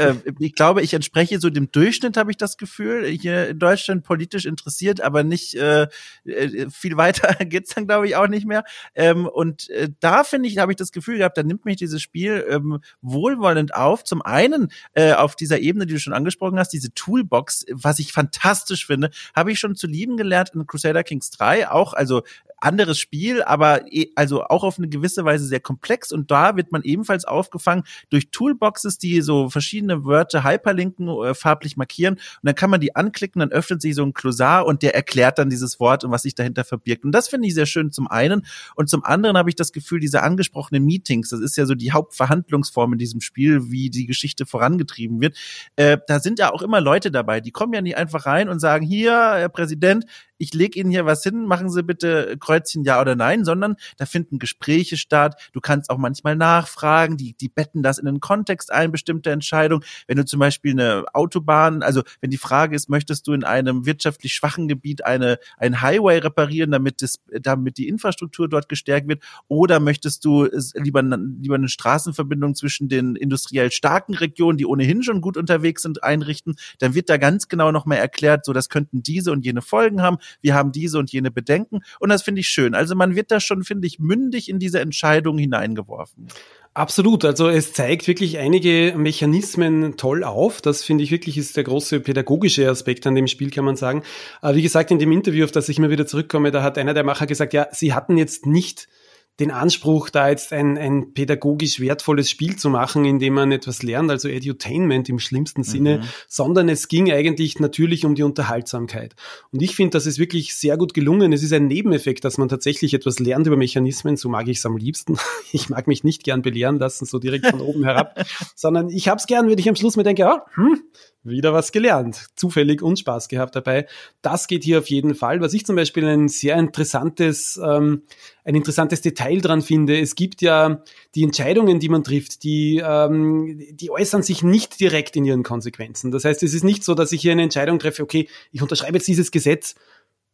[0.00, 4.02] äh, ich glaube, ich entspreche so dem Durchschnitt, habe ich das Gefühl, hier in Deutschland
[4.04, 5.88] politisch interessiert, aber nicht äh,
[6.24, 8.64] äh viel weiter geht's dann, glaube ich, auch nicht mehr.
[8.94, 12.00] Ähm, und äh, da finde ich, habe ich das Gefühl gehabt, da nimmt mich dieses
[12.00, 14.04] Spiel ähm, wohlwollend auf.
[14.04, 17.98] Zum einen äh, auf dieser Ebene, die du schon angesprochen angesprochen hast, diese Toolbox, was
[17.98, 21.92] ich fantastisch finde, habe ich schon zu lieben gelernt in Crusader Kings 3, auch.
[21.92, 22.22] Also
[22.66, 26.72] anderes Spiel, aber eh, also auch auf eine gewisse Weise sehr komplex und da wird
[26.72, 32.56] man ebenfalls aufgefangen durch Toolboxes, die so verschiedene Wörter hyperlinken, äh, farblich markieren und dann
[32.56, 35.78] kann man die anklicken, dann öffnet sich so ein Klosar und der erklärt dann dieses
[35.78, 37.04] Wort und was sich dahinter verbirgt.
[37.04, 40.00] Und das finde ich sehr schön zum einen und zum anderen habe ich das Gefühl,
[40.00, 44.44] diese angesprochenen Meetings, das ist ja so die Hauptverhandlungsform in diesem Spiel, wie die Geschichte
[44.44, 45.36] vorangetrieben wird.
[45.76, 48.58] Äh, da sind ja auch immer Leute dabei, die kommen ja nicht einfach rein und
[48.58, 50.04] sagen, hier, Herr Präsident,
[50.38, 54.06] ich lege Ihnen hier was hin, machen Sie bitte Kreuzchen ja oder nein, sondern da
[54.06, 55.50] finden Gespräche statt.
[55.52, 59.82] Du kannst auch manchmal nachfragen, die, die betten das in den Kontext ein, bestimmte Entscheidung.
[60.06, 63.86] Wenn du zum Beispiel eine Autobahn, also wenn die Frage ist, möchtest du in einem
[63.86, 69.22] wirtschaftlich schwachen Gebiet eine, ein Highway reparieren, damit es, damit die Infrastruktur dort gestärkt wird,
[69.48, 75.20] oder möchtest du lieber, lieber eine Straßenverbindung zwischen den industriell starken Regionen, die ohnehin schon
[75.20, 79.32] gut unterwegs sind, einrichten, dann wird da ganz genau nochmal erklärt, so das könnten diese
[79.32, 81.80] und jene Folgen haben wir haben diese und jene Bedenken.
[82.00, 82.74] Und das finde ich schön.
[82.74, 86.28] Also man wird da schon, finde ich, mündig in diese Entscheidung hineingeworfen.
[86.76, 87.24] Absolut.
[87.24, 90.60] Also es zeigt wirklich einige Mechanismen toll auf.
[90.60, 94.02] Das finde ich wirklich ist der große pädagogische Aspekt an dem Spiel, kann man sagen.
[94.42, 96.92] Aber wie gesagt, in dem Interview, auf das ich immer wieder zurückkomme, da hat einer
[96.92, 98.88] der Macher gesagt, ja, sie hatten jetzt nicht
[99.38, 103.82] den Anspruch, da jetzt ein, ein pädagogisch wertvolles Spiel zu machen, in dem man etwas
[103.82, 106.02] lernt, also Edutainment im schlimmsten Sinne, mhm.
[106.26, 109.14] sondern es ging eigentlich natürlich um die Unterhaltsamkeit.
[109.52, 111.34] Und ich finde, das ist wirklich sehr gut gelungen.
[111.34, 114.66] Es ist ein Nebeneffekt, dass man tatsächlich etwas lernt über Mechanismen, so mag ich es
[114.66, 115.18] am liebsten.
[115.52, 119.26] Ich mag mich nicht gern belehren lassen, so direkt von oben herab, sondern ich hab's
[119.26, 120.82] gern, würde ich am Schluss mir denken, ja, hm,
[121.26, 123.86] wieder was gelernt, zufällig und Spaß gehabt dabei.
[124.22, 125.40] Das geht hier auf jeden Fall.
[125.40, 128.02] Was ich zum Beispiel ein sehr interessantes, ähm,
[128.44, 130.82] ein interessantes Detail dran finde, es gibt ja
[131.14, 136.10] die Entscheidungen, die man trifft, die, ähm, die äußern sich nicht direkt in ihren Konsequenzen.
[136.10, 138.98] Das heißt, es ist nicht so, dass ich hier eine Entscheidung treffe, okay, ich unterschreibe
[138.98, 139.74] jetzt dieses Gesetz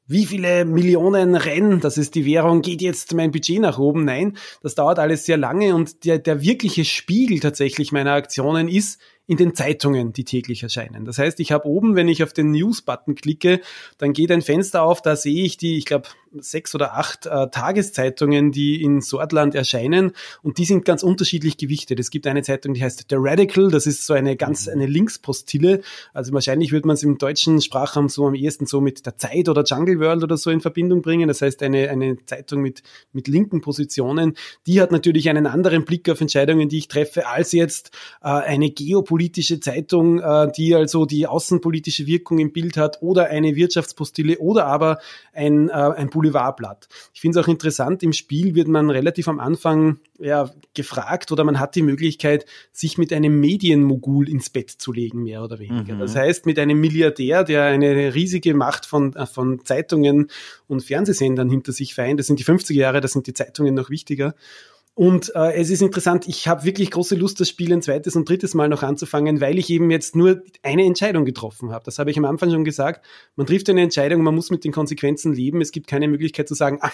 [0.07, 4.05] wie viele Millionen Rennen, das ist die Währung, geht jetzt mein Budget nach oben?
[4.05, 9.01] Nein, das dauert alles sehr lange und der, der wirkliche Spiegel tatsächlich meiner Aktionen ist,
[9.27, 11.05] in den Zeitungen, die täglich erscheinen.
[11.05, 13.61] Das heißt, ich habe oben, wenn ich auf den News-Button klicke,
[13.99, 16.09] dann geht ein Fenster auf, da sehe ich die, ich glaube,
[16.39, 22.01] sechs oder acht äh, Tageszeitungen, die in Sortland erscheinen und die sind ganz unterschiedlich gewichtet.
[22.01, 24.73] Es gibt eine Zeitung, die heißt The Radical, das ist so eine ganz mhm.
[24.73, 25.83] eine Linkspostille.
[26.13, 29.49] Also wahrscheinlich würde man es im deutschen Sprachraum so am ehesten so mit der Zeit
[29.49, 31.29] oder Jungle World oder so in Verbindung bringen.
[31.29, 34.35] Das heißt eine, eine Zeitung mit, mit linken Positionen.
[34.67, 37.91] Die hat natürlich einen anderen Blick auf Entscheidungen, die ich treffe, als jetzt
[38.23, 43.57] äh, eine geopolitische Zeitung, äh, die also die außenpolitische Wirkung im Bild hat oder eine
[43.57, 44.99] Wirtschaftspostille oder aber
[45.33, 46.89] ein, äh, ein Boulevardblatt.
[47.13, 51.43] Ich finde es auch interessant, im Spiel wird man relativ am Anfang ja, gefragt oder
[51.45, 55.95] man hat die Möglichkeit, sich mit einem Medienmogul ins Bett zu legen, mehr oder weniger.
[55.95, 55.99] Mhm.
[55.99, 60.29] Das heißt, mit einem Milliardär, der eine riesige Macht von, äh, von Zeitungen
[60.69, 63.91] und Fernsehsendern hinter sich vereint, das sind die 50er Jahre, da sind die Zeitungen noch
[63.91, 64.35] wichtiger.
[64.95, 68.29] Und äh, es ist interessant, ich habe wirklich große Lust, das Spiel ein zweites und
[68.29, 71.85] drittes Mal noch anzufangen, weil ich eben jetzt nur eine Entscheidung getroffen habe.
[71.85, 73.05] Das habe ich am Anfang schon gesagt.
[73.35, 75.63] Man trifft eine Entscheidung, man muss mit den Konsequenzen leben.
[75.63, 76.93] Es gibt keine Möglichkeit zu sagen, ah,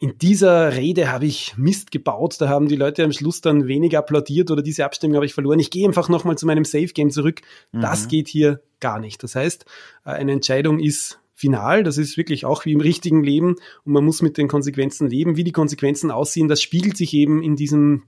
[0.00, 3.98] in dieser Rede habe ich Mist gebaut, da haben die Leute am Schluss dann wenig
[3.98, 5.58] applaudiert oder diese Abstimmung habe ich verloren.
[5.58, 7.40] Ich gehe einfach nochmal zu meinem Safe Game zurück.
[7.72, 7.80] Mhm.
[7.80, 9.20] Das geht hier gar nicht.
[9.24, 9.64] Das heißt,
[10.04, 11.84] äh, eine Entscheidung ist final.
[11.84, 15.36] Das ist wirklich auch wie im richtigen Leben und man muss mit den Konsequenzen leben.
[15.36, 18.02] Wie die Konsequenzen aussehen, das spiegelt sich eben in diesem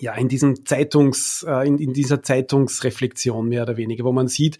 [0.00, 4.58] ja, in diesem Zeitungs, äh, in, in dieser Zeitungsreflexion mehr oder weniger, wo man sieht,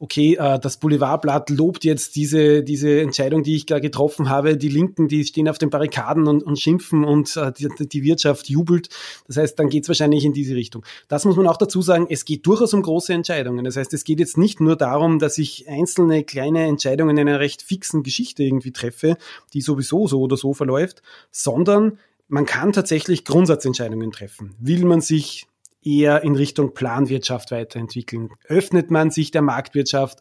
[0.00, 4.56] okay, äh, das Boulevardblatt lobt jetzt diese, diese Entscheidung, die ich da getroffen habe.
[4.56, 8.48] Die Linken, die stehen auf den Barrikaden und, und schimpfen und äh, die, die Wirtschaft
[8.48, 8.88] jubelt.
[9.26, 10.84] Das heißt, dann geht es wahrscheinlich in diese Richtung.
[11.08, 13.64] Das muss man auch dazu sagen, es geht durchaus um große Entscheidungen.
[13.64, 17.40] Das heißt, es geht jetzt nicht nur darum, dass ich einzelne kleine Entscheidungen in einer
[17.40, 19.16] recht fixen Geschichte irgendwie treffe,
[19.52, 21.02] die sowieso so oder so verläuft,
[21.32, 21.98] sondern
[22.28, 24.54] man kann tatsächlich Grundsatzentscheidungen treffen.
[24.58, 25.46] Will man sich
[25.82, 28.30] eher in Richtung Planwirtschaft weiterentwickeln?
[28.44, 30.20] Öffnet man sich der Marktwirtschaft?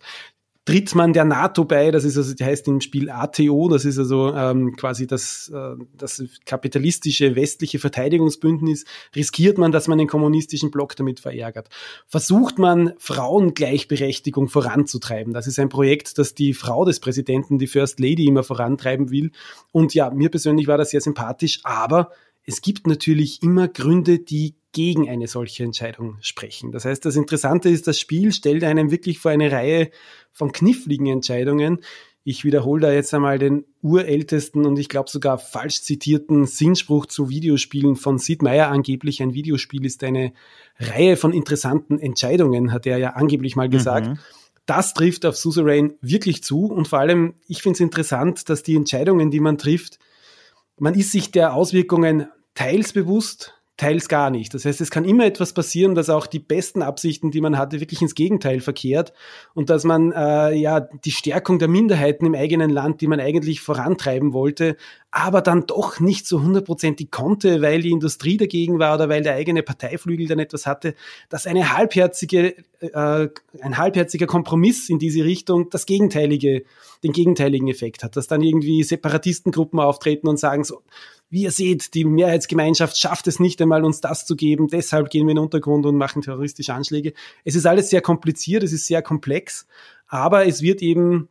[0.67, 1.91] Tritt man der NATO bei?
[1.91, 5.75] Das ist also, die heißt im Spiel ATO, das ist also ähm, quasi das, äh,
[5.97, 8.83] das kapitalistische westliche Verteidigungsbündnis.
[9.15, 11.69] Riskiert man, dass man den kommunistischen Block damit verärgert?
[12.05, 15.31] Versucht man, Frauengleichberechtigung voranzutreiben?
[15.31, 19.31] Das ist ein Projekt, das die Frau des Präsidenten, die First Lady, immer vorantreiben will.
[19.71, 22.11] Und ja, mir persönlich war das sehr sympathisch, aber
[22.47, 26.71] es gibt natürlich immer Gründe, die gegen eine solche Entscheidung sprechen.
[26.71, 29.91] Das heißt, das Interessante ist, das Spiel stellt einem wirklich vor eine Reihe
[30.31, 31.81] von kniffligen Entscheidungen.
[32.23, 37.29] Ich wiederhole da jetzt einmal den urältesten und ich glaube sogar falsch zitierten Sinnspruch zu
[37.29, 39.21] Videospielen von Sid Meier angeblich.
[39.21, 40.31] Ein Videospiel ist eine
[40.79, 44.07] Reihe von interessanten Entscheidungen, hat er ja angeblich mal gesagt.
[44.07, 44.19] Mhm.
[44.65, 48.75] Das trifft auf Suzerain wirklich zu und vor allem, ich finde es interessant, dass die
[48.75, 49.99] Entscheidungen, die man trifft,
[50.79, 54.53] man ist sich der Auswirkungen teils bewusst, teils gar nicht.
[54.53, 57.79] Das heißt, es kann immer etwas passieren, dass auch die besten Absichten, die man hatte,
[57.79, 59.13] wirklich ins Gegenteil verkehrt
[59.53, 63.61] und dass man äh, ja die Stärkung der Minderheiten im eigenen Land, die man eigentlich
[63.61, 64.77] vorantreiben wollte,
[65.17, 69.33] aber dann doch nicht so hundertprozentig konnte, weil die Industrie dagegen war oder weil der
[69.33, 70.93] eigene Parteiflügel dann etwas hatte,
[71.27, 73.27] dass eine halbherzige, äh,
[73.61, 76.65] ein halbherziger Kompromiss in diese Richtung das gegenteilige,
[77.03, 80.83] den gegenteiligen Effekt hat, dass dann irgendwie Separatistengruppen auftreten und sagen so,
[81.31, 85.25] wie ihr seht, die Mehrheitsgemeinschaft schafft es nicht einmal, uns das zu geben, deshalb gehen
[85.25, 87.13] wir in den Untergrund und machen terroristische Anschläge.
[87.43, 89.65] Es ist alles sehr kompliziert, es ist sehr komplex,
[90.07, 91.27] aber es wird eben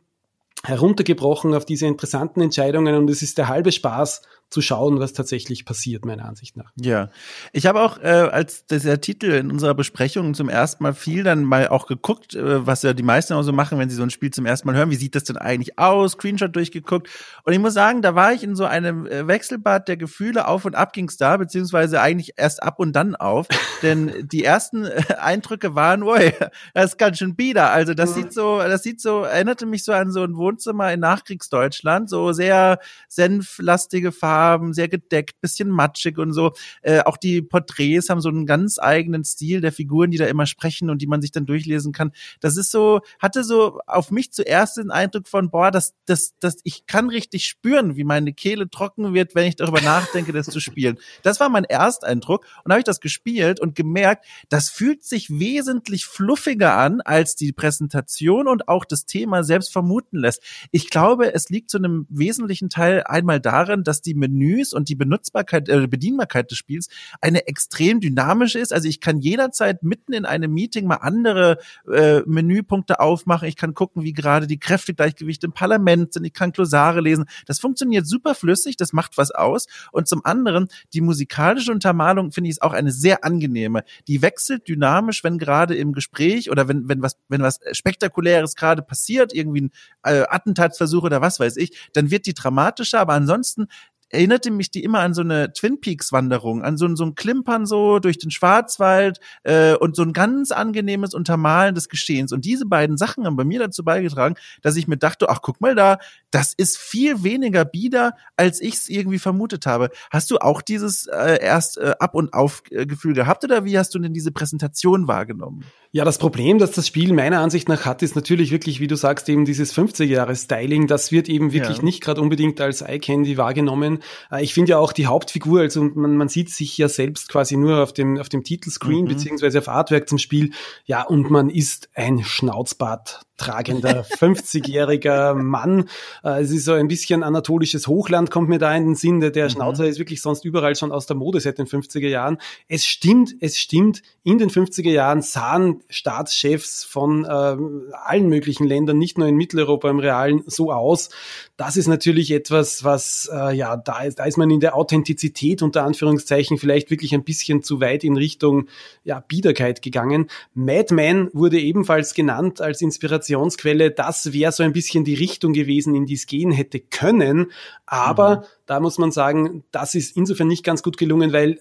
[0.63, 5.65] heruntergebrochen auf diese interessanten Entscheidungen und es ist der halbe Spaß, zu schauen, was tatsächlich
[5.65, 6.71] passiert, meiner Ansicht nach.
[6.79, 7.09] Ja,
[7.51, 11.43] ich habe auch, äh, als dieser Titel in unserer Besprechung zum ersten Mal fiel, dann
[11.43, 14.09] mal auch geguckt, äh, was ja die meisten auch so machen, wenn sie so ein
[14.09, 14.89] Spiel zum ersten Mal hören.
[14.89, 16.13] Wie sieht das denn eigentlich aus?
[16.13, 17.09] Screenshot durchgeguckt.
[17.43, 20.47] Und ich muss sagen, da war ich in so einem äh, Wechselbad der Gefühle.
[20.47, 23.47] Auf und ab ging's da, beziehungsweise eigentlich erst ab und dann auf.
[23.81, 26.31] Denn die ersten äh, Eindrücke waren, ui,
[26.73, 27.71] das ist ganz schön bieder.
[27.71, 31.01] Also das sieht so, das sieht so, erinnerte mich so an so ein Wohnzimmer in
[31.01, 32.09] Nachkriegsdeutschland.
[32.09, 32.79] So sehr
[33.09, 36.51] senflastige Farben Farben, sehr gedeckt, bisschen matschig und so.
[36.83, 40.45] Äh, auch die Porträts haben so einen ganz eigenen Stil der Figuren, die da immer
[40.45, 42.11] sprechen und die man sich dann durchlesen kann.
[42.39, 46.57] Das ist so, hatte so auf mich zuerst den Eindruck von, boah, das, das, das,
[46.63, 50.59] ich kann richtig spüren, wie meine Kehle trocken wird, wenn ich darüber nachdenke, das zu
[50.59, 50.99] spielen.
[51.23, 56.05] Das war mein Ersteindruck und habe ich das gespielt und gemerkt, das fühlt sich wesentlich
[56.05, 60.43] fluffiger an, als die Präsentation und auch das Thema selbst vermuten lässt.
[60.71, 64.95] Ich glaube, es liegt zu einem wesentlichen Teil einmal darin, dass die Menüs und die
[64.95, 66.89] Benutzbarkeit, äh, Bedienbarkeit des Spiels
[67.21, 68.73] eine extrem dynamische ist.
[68.73, 71.59] Also ich kann jederzeit mitten in einem Meeting mal andere
[71.91, 73.47] äh, Menüpunkte aufmachen.
[73.47, 76.25] Ich kann gucken, wie gerade die Kräftegleichgewichte im Parlament sind.
[76.25, 77.25] Ich kann Klosare lesen.
[77.45, 78.75] Das funktioniert super flüssig.
[78.75, 79.67] Das macht was aus.
[79.91, 83.83] Und zum anderen, die musikalische Untermalung finde ich ist auch eine sehr angenehme.
[84.07, 88.81] Die wechselt dynamisch, wenn gerade im Gespräch oder wenn, wenn was, wenn was Spektakuläres gerade
[88.81, 89.71] passiert, irgendwie ein
[90.03, 92.99] äh, Attentatsversuch oder was weiß ich, dann wird die dramatischer.
[92.99, 93.67] Aber ansonsten
[94.09, 97.65] erinnerte mich die immer an so eine Twin Peaks Wanderung, an so, so ein Klimpern
[97.65, 102.31] so durch den Schwarzwald äh, und so ein ganz angenehmes Untermalen des Geschehens.
[102.31, 105.61] Und diese beiden Sachen haben bei mir dazu beigetragen, dass ich mir dachte, ach guck
[105.61, 105.97] mal da,
[106.31, 109.89] das ist viel weniger bieder, als ich es irgendwie vermutet habe.
[110.11, 113.99] Hast du auch dieses äh, erst äh, Ab- und Auf-Gefühl gehabt oder wie hast du
[113.99, 115.65] denn diese Präsentation wahrgenommen?
[115.91, 118.95] Ja, das Problem, das das Spiel meiner Ansicht nach hat, ist natürlich wirklich, wie du
[118.95, 120.87] sagst, eben dieses 50er-Jahre-Styling.
[120.87, 121.83] Das wird eben wirklich ja.
[121.83, 123.96] nicht gerade unbedingt als Eye-Candy wahrgenommen.
[124.31, 127.57] Äh, ich finde ja auch die Hauptfigur, also man, man sieht sich ja selbst quasi
[127.57, 129.09] nur auf dem, auf dem Titelscreen mhm.
[129.09, 130.51] beziehungsweise auf Artwork zum Spiel.
[130.85, 135.89] Ja, und man ist ein Schnauzbart tragender 50-jähriger Mann.
[136.23, 139.19] Äh, es ist so ein bisschen anatolisches Hochland, kommt mir da in den Sinn.
[139.19, 139.49] Der, der mhm.
[139.51, 142.39] Schnauzer ist wirklich sonst überall schon aus der Mode seit den 50er Jahren.
[142.67, 144.01] Es stimmt, es stimmt.
[144.23, 149.89] In den 50er Jahren sahen Staatschefs von äh, allen möglichen Ländern, nicht nur in Mitteleuropa
[149.89, 151.09] im Realen, so aus.
[151.55, 155.61] Das ist natürlich etwas, was, äh, ja, da ist, da ist man in der Authentizität
[155.61, 158.67] unter Anführungszeichen vielleicht wirklich ein bisschen zu weit in Richtung,
[159.03, 160.27] ja, Biederkeit gegangen.
[160.53, 165.95] Madman wurde ebenfalls genannt als Inspiration Inspirationsquelle, das wäre so ein bisschen die Richtung gewesen,
[165.95, 167.51] in die es gehen hätte können.
[167.85, 168.43] Aber mhm.
[168.65, 171.59] da muss man sagen, das ist insofern nicht ganz gut gelungen, weil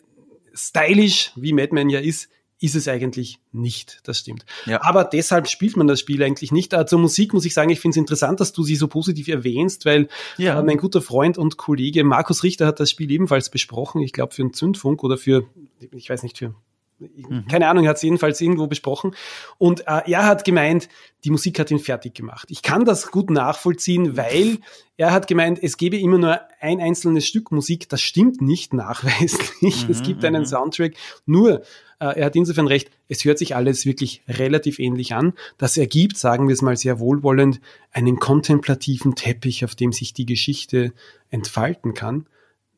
[0.55, 4.47] stylisch, wie Madman ja ist, ist es eigentlich nicht, das stimmt.
[4.65, 4.83] Ja.
[4.83, 6.73] Aber deshalb spielt man das Spiel eigentlich nicht.
[6.73, 9.29] Äh, zur Musik muss ich sagen, ich finde es interessant, dass du sie so positiv
[9.29, 10.59] erwähnst, weil ja.
[10.59, 14.33] äh, mein guter Freund und Kollege Markus Richter hat das Spiel ebenfalls besprochen, ich glaube
[14.33, 15.45] für einen Zündfunk oder für,
[15.93, 16.55] ich weiß nicht, für
[16.99, 17.47] Mhm.
[17.49, 19.15] Keine Ahnung, er hat es jedenfalls irgendwo besprochen.
[19.59, 20.89] Und äh, er hat gemeint,
[21.25, 22.49] die Musik hat ihn fertig gemacht.
[22.51, 24.59] Ich kann das gut nachvollziehen, weil
[24.97, 27.89] er hat gemeint, es gebe immer nur ein einzelnes Stück Musik.
[27.89, 29.85] Das stimmt nicht nachweislich.
[29.87, 30.47] Mhm, es gibt einen mhm.
[30.47, 30.95] Soundtrack.
[31.27, 31.63] Nur,
[31.99, 35.35] äh, er hat insofern recht, es hört sich alles wirklich relativ ähnlich an.
[35.59, 37.61] Das ergibt, sagen wir es mal sehr wohlwollend,
[37.93, 40.93] einen kontemplativen Teppich, auf dem sich die Geschichte
[41.31, 42.27] entfalten kann.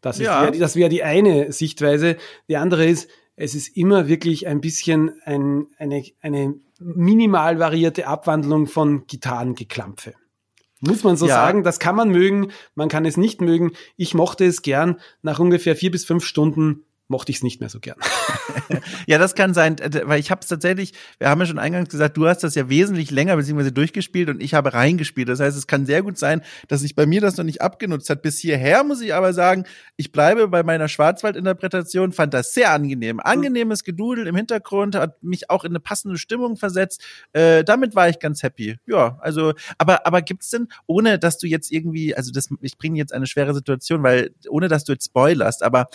[0.00, 0.50] Das, ja.
[0.50, 2.16] das wäre die eine Sichtweise.
[2.48, 8.66] Die andere ist, es ist immer wirklich ein bisschen ein, eine, eine minimal variierte Abwandlung
[8.66, 10.14] von Gitarrengeklampfe.
[10.80, 11.34] Muss man so ja.
[11.34, 13.72] sagen, das kann man mögen, man kann es nicht mögen.
[13.96, 15.00] Ich mochte es gern.
[15.22, 17.96] Nach ungefähr vier bis fünf Stunden mochte ich es nicht mehr so gern.
[19.06, 22.16] ja, das kann sein, weil ich habe es tatsächlich, wir haben ja schon eingangs gesagt,
[22.16, 25.28] du hast das ja wesentlich länger beziehungsweise durchgespielt und ich habe reingespielt.
[25.28, 28.10] Das heißt, es kann sehr gut sein, dass sich bei mir das noch nicht abgenutzt
[28.10, 28.20] hat.
[28.20, 29.64] Bis hierher muss ich aber sagen,
[29.96, 33.20] ich bleibe bei meiner Schwarzwald-Interpretation, fand das sehr angenehm.
[33.20, 37.02] Angenehmes Gedudel im Hintergrund, hat mich auch in eine passende Stimmung versetzt.
[37.32, 38.76] Äh, damit war ich ganz happy.
[38.86, 42.98] Ja, also, aber, aber gibt's denn, ohne dass du jetzt irgendwie, also das, ich bringe
[42.98, 45.88] jetzt eine schwere Situation, weil, ohne dass du jetzt spoilerst, aber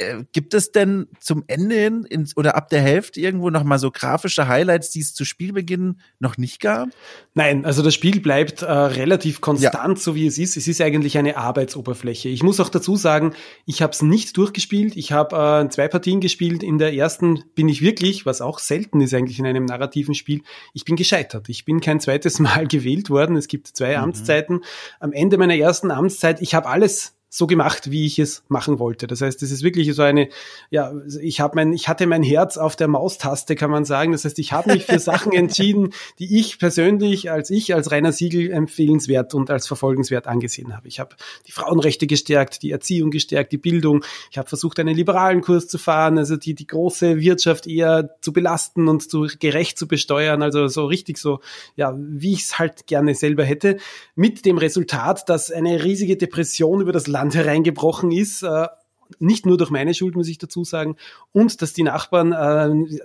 [0.00, 3.78] äh, gibt es denn zum Ende hin ins, oder ab der Hälfte irgendwo noch mal
[3.78, 6.88] so grafische Highlights, die es zu Spielbeginn noch nicht gab?
[7.34, 10.02] Nein, also das Spiel bleibt äh, relativ konstant, ja.
[10.02, 10.56] so wie es ist.
[10.56, 12.28] Es ist eigentlich eine Arbeitsoberfläche.
[12.28, 13.34] Ich muss auch dazu sagen,
[13.66, 14.96] ich habe es nicht durchgespielt.
[14.96, 16.62] Ich habe äh, zwei Partien gespielt.
[16.62, 20.42] In der ersten bin ich wirklich, was auch selten ist eigentlich in einem narrativen Spiel,
[20.72, 21.48] ich bin gescheitert.
[21.48, 23.36] Ich bin kein zweites Mal gewählt worden.
[23.36, 24.04] Es gibt zwei mhm.
[24.04, 24.64] Amtszeiten.
[24.98, 29.06] Am Ende meiner ersten Amtszeit, ich habe alles so gemacht, wie ich es machen wollte.
[29.06, 30.28] Das heißt, es ist wirklich so eine,
[30.68, 34.10] ja, ich habe mein, ich hatte mein Herz auf der Maustaste, kann man sagen.
[34.10, 38.10] Das heißt, ich habe mich für Sachen entschieden, die ich persönlich als ich als Rainer
[38.10, 40.88] Siegel empfehlenswert und als verfolgenswert angesehen habe.
[40.88, 41.14] Ich habe
[41.46, 44.04] die Frauenrechte gestärkt, die Erziehung gestärkt, die Bildung.
[44.32, 48.32] Ich habe versucht, einen liberalen Kurs zu fahren, also die die große Wirtschaft eher zu
[48.32, 51.38] belasten und zu gerecht zu besteuern, also so richtig so,
[51.76, 53.76] ja, wie ich es halt gerne selber hätte,
[54.16, 58.42] mit dem Resultat, dass eine riesige Depression über das Land Land hereingebrochen ist.
[58.42, 58.68] Äh,
[59.18, 60.96] nicht nur durch meine Schuld, muss ich dazu sagen,
[61.32, 63.00] und dass die Nachbarn äh,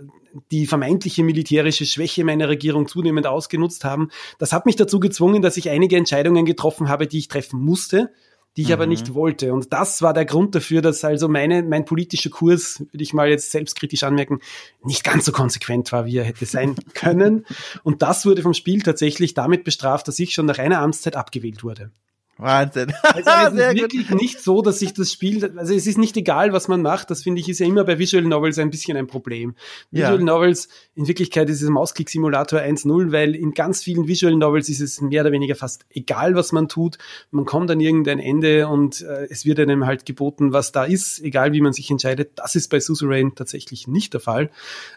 [0.51, 4.09] die vermeintliche militärische Schwäche meiner Regierung zunehmend ausgenutzt haben.
[4.37, 8.11] Das hat mich dazu gezwungen, dass ich einige Entscheidungen getroffen habe, die ich treffen musste,
[8.55, 8.73] die ich mhm.
[8.73, 9.51] aber nicht wollte.
[9.51, 13.27] Und das war der Grund dafür, dass also meine, mein politischer Kurs, würde ich mal
[13.27, 14.39] jetzt selbstkritisch anmerken,
[14.83, 17.45] nicht ganz so konsequent war, wie er hätte sein können.
[17.83, 21.63] Und das wurde vom Spiel tatsächlich damit bestraft, dass ich schon nach einer Amtszeit abgewählt
[21.63, 21.91] wurde.
[22.37, 22.93] Wahnsinn.
[23.15, 24.21] Also es ist wirklich gut.
[24.21, 27.09] nicht so, dass sich das Spiel, also es ist nicht egal, was man macht.
[27.11, 29.55] Das finde ich ist ja immer bei Visual Novels ein bisschen ein Problem.
[29.91, 30.25] Visual ja.
[30.25, 34.99] Novels, in Wirklichkeit ist es Mausklick-Simulator 1.0, weil in ganz vielen Visual Novels ist es
[34.99, 36.97] mehr oder weniger fast egal, was man tut.
[37.31, 41.21] Man kommt an irgendein Ende und äh, es wird einem halt geboten, was da ist,
[41.21, 42.31] egal wie man sich entscheidet.
[42.35, 44.49] Das ist bei Suzerain tatsächlich nicht der Fall.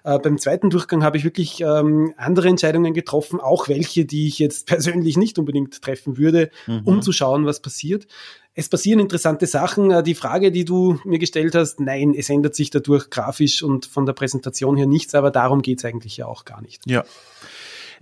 [0.03, 4.41] Äh, beim zweiten Durchgang habe ich wirklich ähm, andere Entscheidungen getroffen, auch welche, die ich
[4.41, 6.81] jetzt persönlich nicht unbedingt treffen würde, mhm.
[6.85, 8.07] um zu schauen, schauen, was passiert.
[8.55, 9.91] Es passieren interessante Sachen.
[9.91, 13.87] Äh, die Frage, die du mir gestellt hast, nein, es ändert sich dadurch grafisch und
[13.87, 16.83] von der Präsentation her nichts, aber darum geht es eigentlich ja auch gar nicht.
[16.87, 17.05] Ja.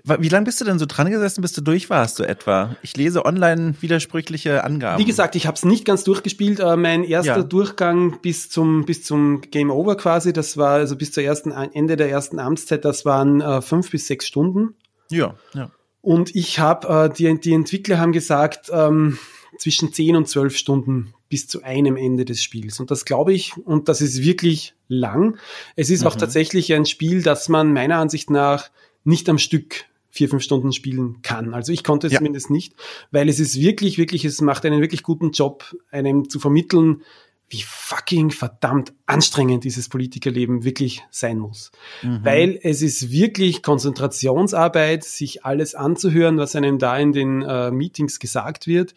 [0.04, 2.76] Wie lange bist du denn so dran gesessen, bis du durch warst, so etwa?
[2.82, 5.00] Ich lese online widersprüchliche Angaben.
[5.00, 6.60] Wie gesagt, ich habe es nicht ganz durchgespielt.
[6.60, 7.42] Äh, mein erster ja.
[7.42, 11.96] Durchgang bis zum, bis zum Game Over quasi, das war also bis zur ersten, Ende
[11.96, 14.76] der ersten Amtszeit, das waren äh, fünf bis sechs Stunden.
[15.10, 15.70] Ja, ja.
[16.06, 19.18] Und ich habe, äh, die, die Entwickler haben gesagt, ähm,
[19.58, 22.78] zwischen 10 und 12 Stunden bis zu einem Ende des Spiels.
[22.78, 25.36] Und das glaube ich, und das ist wirklich lang.
[25.74, 26.06] Es ist mhm.
[26.06, 28.70] auch tatsächlich ein Spiel, das man meiner Ansicht nach
[29.02, 31.54] nicht am Stück vier, fünf Stunden spielen kann.
[31.54, 32.20] Also ich konnte es ja.
[32.20, 32.74] zumindest nicht,
[33.10, 37.02] weil es ist wirklich, wirklich, es macht einen wirklich guten Job, einem zu vermitteln,
[37.48, 41.70] wie fucking verdammt anstrengend dieses Politikerleben wirklich sein muss.
[42.02, 42.20] Mhm.
[42.24, 48.18] Weil es ist wirklich Konzentrationsarbeit, sich alles anzuhören, was einem da in den äh, Meetings
[48.18, 48.94] gesagt wird,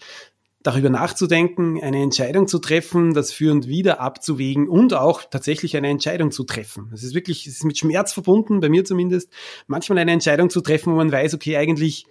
[0.61, 5.87] darüber nachzudenken, eine Entscheidung zu treffen, das für und wieder abzuwägen und auch tatsächlich eine
[5.87, 6.91] Entscheidung zu treffen.
[6.93, 9.31] Es ist wirklich, es ist mit Schmerz verbunden, bei mir zumindest,
[9.67, 12.07] manchmal eine Entscheidung zu treffen, wo man weiß, okay, eigentlich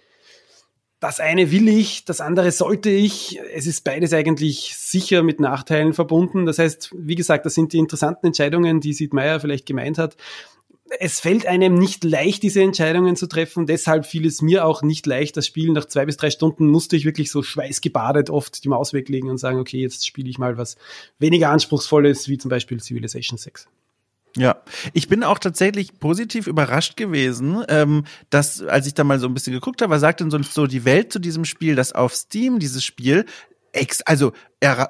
[0.99, 3.39] das eine will ich, das andere sollte ich.
[3.53, 6.45] Es ist beides eigentlich sicher mit Nachteilen verbunden.
[6.45, 10.17] Das heißt, wie gesagt, das sind die interessanten Entscheidungen, die Sid Meier vielleicht gemeint hat.
[10.99, 13.65] Es fällt einem nicht leicht, diese Entscheidungen zu treffen.
[13.65, 15.37] Deshalb fiel es mir auch nicht leicht.
[15.37, 18.91] Das Spiel nach zwei bis drei Stunden musste ich wirklich so schweißgebadet oft die Maus
[18.91, 20.77] weglegen und sagen, okay, jetzt spiele ich mal was
[21.19, 23.69] weniger anspruchsvolles, wie zum Beispiel Civilization 6.
[24.39, 24.61] Ja,
[24.93, 29.33] ich bin auch tatsächlich positiv überrascht gewesen, ähm, dass, als ich da mal so ein
[29.33, 32.15] bisschen geguckt habe, was sagt denn sonst so die Welt zu diesem Spiel, dass auf
[32.15, 33.25] Steam dieses Spiel
[33.73, 34.31] ex, also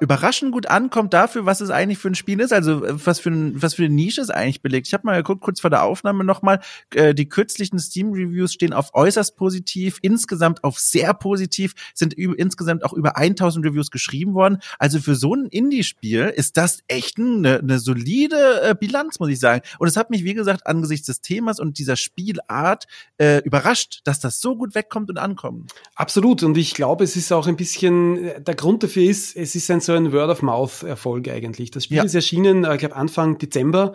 [0.00, 3.30] überraschend gut ankommt dafür, was es eigentlich für ein Spiel ist, also äh, was für,
[3.30, 4.88] ein, was für eine Nische es eigentlich belegt.
[4.88, 6.60] Ich habe mal geguckt, kurz vor der Aufnahme nochmal,
[6.92, 12.92] äh, die kürzlichen Steam-Reviews stehen auf äußerst positiv, insgesamt auf sehr positiv, sind insgesamt auch
[12.92, 14.58] über 1000 Reviews geschrieben worden.
[14.80, 19.38] Also für so ein Indie-Spiel ist das echt eine, eine solide äh, Bilanz, muss ich
[19.38, 19.62] sagen.
[19.78, 22.86] Und es hat mich, wie gesagt, angesichts des Themas und dieser Spielart
[23.18, 25.72] äh, überrascht, dass das so gut wegkommt und ankommt.
[25.94, 26.42] Absolut.
[26.42, 29.59] Und ich glaube, es ist auch ein bisschen, äh, der Grund dafür ist, es ist
[29.62, 31.70] ist ein so ein Word-of-Mouth-Erfolg eigentlich.
[31.70, 32.02] Das Spiel Ja.
[32.04, 33.92] ist erschienen, äh, ich glaube Anfang Dezember.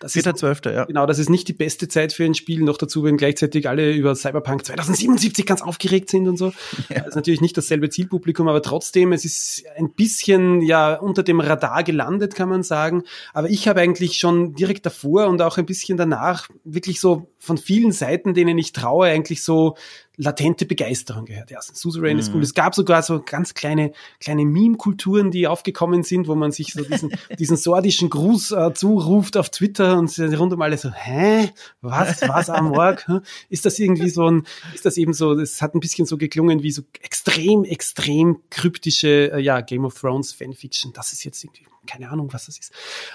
[0.00, 0.84] Das ist 4.12., ja.
[0.84, 2.62] Genau, das ist nicht die beste Zeit für ein Spiel.
[2.62, 6.52] Noch dazu, wenn gleichzeitig alle über Cyberpunk 2077 ganz aufgeregt sind und so.
[6.88, 7.00] Ja.
[7.00, 11.40] Das ist natürlich nicht dasselbe Zielpublikum, aber trotzdem, es ist ein bisschen ja unter dem
[11.40, 13.02] Radar gelandet, kann man sagen.
[13.34, 17.58] Aber ich habe eigentlich schon direkt davor und auch ein bisschen danach wirklich so von
[17.58, 19.76] vielen Seiten, denen ich traue, eigentlich so
[20.18, 21.50] latente Begeisterung gehört.
[21.50, 22.36] Ja, Suzerain ist Mhm.
[22.36, 22.42] cool.
[22.42, 26.82] Es gab sogar so ganz kleine, kleine Meme-Kulturen, die aufgekommen sind, wo man sich so
[26.82, 31.50] diesen, diesen sordischen Gruß äh, zuruft auf Twitter und sie rund um alle so, hä?
[31.80, 32.20] Was?
[32.22, 33.06] Was am Morg?
[33.08, 33.20] Hä?
[33.48, 34.42] Ist das irgendwie so ein,
[34.74, 39.32] ist das eben so, das hat ein bisschen so geklungen wie so extrem, extrem kryptische,
[39.32, 40.92] äh, ja, Game of Thrones Fanfiction.
[40.92, 42.72] Das ist jetzt irgendwie, keine Ahnung, was das ist.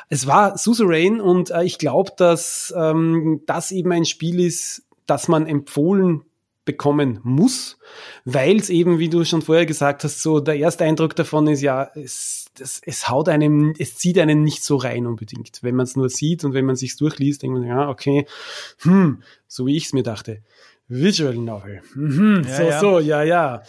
[0.08, 5.28] Es war Suzerain und äh, ich glaube, dass ähm, das eben ein Spiel ist, das
[5.28, 6.24] man empfohlen
[6.66, 7.78] bekommen muss,
[8.26, 11.62] weil es eben, wie du schon vorher gesagt hast, so der erste Eindruck davon ist
[11.62, 15.60] ja, es, das, es haut einem, es zieht einen nicht so rein unbedingt.
[15.62, 18.26] Wenn man es nur sieht und wenn man sich's durchliest, denkt man, ja, okay,
[18.84, 20.42] hm, so wie ich es mir dachte.
[20.88, 21.82] Visual Novel.
[21.96, 22.80] Mhm, Ja, so, ja.
[22.80, 23.62] so, ja, ja.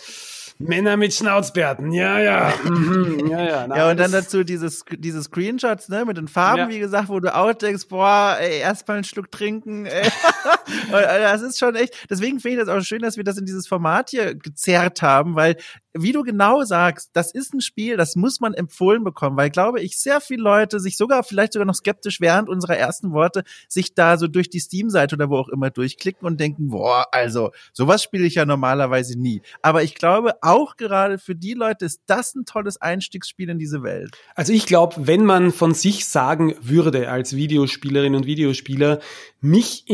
[0.58, 2.52] Männer mit Schnauzbärten, ja, ja.
[2.64, 3.66] Mhm, ja, ja.
[3.68, 6.68] Na, Ja, und dann dazu dieses, diese Screenshots, ne, mit den Farben, Ja.
[6.68, 10.08] wie gesagt, wo du auch denkst, boah, ey, erstmal einen Schluck trinken, ey.
[10.92, 13.46] äh, das ist schon echt, deswegen finde ich das auch schön, dass wir das in
[13.46, 15.56] dieses Format hier gezerrt haben, weil,
[15.92, 19.80] wie du genau sagst, das ist ein Spiel, das muss man empfohlen bekommen, weil, glaube
[19.80, 23.94] ich, sehr viele Leute sich sogar, vielleicht sogar noch skeptisch während unserer ersten Worte, sich
[23.94, 28.02] da so durch die Steam-Seite oder wo auch immer durchklicken und denken, boah, also, sowas
[28.02, 29.42] spiele ich ja normalerweise nie.
[29.62, 33.82] Aber ich glaube, auch gerade für die Leute ist das ein tolles Einstiegsspiel in diese
[33.82, 34.16] Welt.
[34.34, 39.00] Also ich glaube, wenn man von sich sagen würde als Videospielerin und Videospieler,
[39.40, 39.84] mich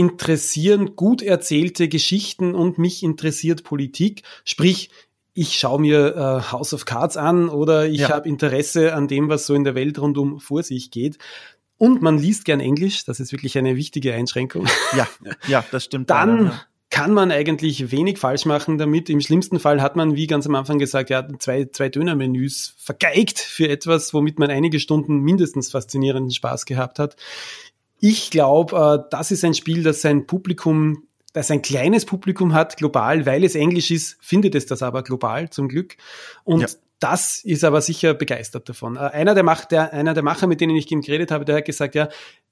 [0.61, 4.91] interessieren gut erzählte Geschichten und mich interessiert Politik, sprich,
[5.33, 8.11] ich schaue mir äh, House of Cards an oder ich Ja.
[8.11, 11.17] habe Interesse an dem, was so in der Welt rundum vor sich geht.
[11.79, 14.67] Und man liest gern Englisch, das ist wirklich eine wichtige Einschränkung.
[14.97, 15.09] Ja,
[15.49, 16.11] ja, das stimmt.
[16.11, 16.61] dann leider, ja.
[16.91, 19.09] kann man eigentlich wenig falsch machen damit.
[19.09, 23.39] Im schlimmsten Fall hat man, wie ganz am Anfang gesagt, ja, zwei, zwei Dönermenüs vergeigt
[23.39, 27.17] für etwas, womit man einige Stunden mindestens faszinierenden Spaß gehabt hat.
[28.01, 32.77] Ich glaube, äh, das ist ein Spiel, das sein Publikum, das ein kleines Publikum hat,
[32.77, 35.97] global, weil es Englisch ist, findet es das aber global, zum Glück.
[36.45, 36.69] Und Ja.
[36.99, 38.97] das ist aber sicher begeistert davon.
[38.97, 41.65] Äh, Einer der, Mach, der, einer der Macher, mit denen ich geredet habe, der hat
[41.67, 42.09] gesagt, ja,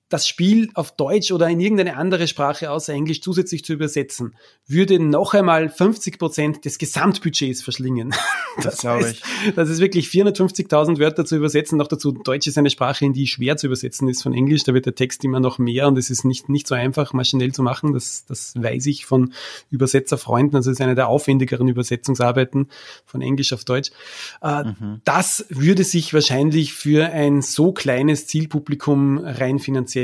[0.09, 4.37] das Spiel auf Deutsch oder in irgendeine andere Sprache außer Englisch zusätzlich zu übersetzen,
[4.67, 8.15] würde noch einmal 50 Prozent des Gesamtbudgets verschlingen.
[8.63, 9.23] Das glaube heißt,
[9.55, 11.79] Das ist wirklich 450.000 Wörter zu übersetzen.
[11.79, 14.65] Noch dazu, Deutsch ist eine Sprache, in die schwer zu übersetzen ist von Englisch.
[14.65, 17.53] Da wird der Text immer noch mehr und es ist nicht, nicht so einfach, maschinell
[17.53, 17.93] zu machen.
[17.93, 19.33] Das, das weiß ich von
[19.71, 20.57] Übersetzerfreunden.
[20.57, 22.69] Also es ist eine der aufwendigeren Übersetzungsarbeiten
[23.05, 23.91] von Englisch auf Deutsch.
[24.43, 25.01] Äh, Mhm.
[25.05, 29.97] Das würde sich wahrscheinlich für ein so kleines Zielpublikum rein finanziell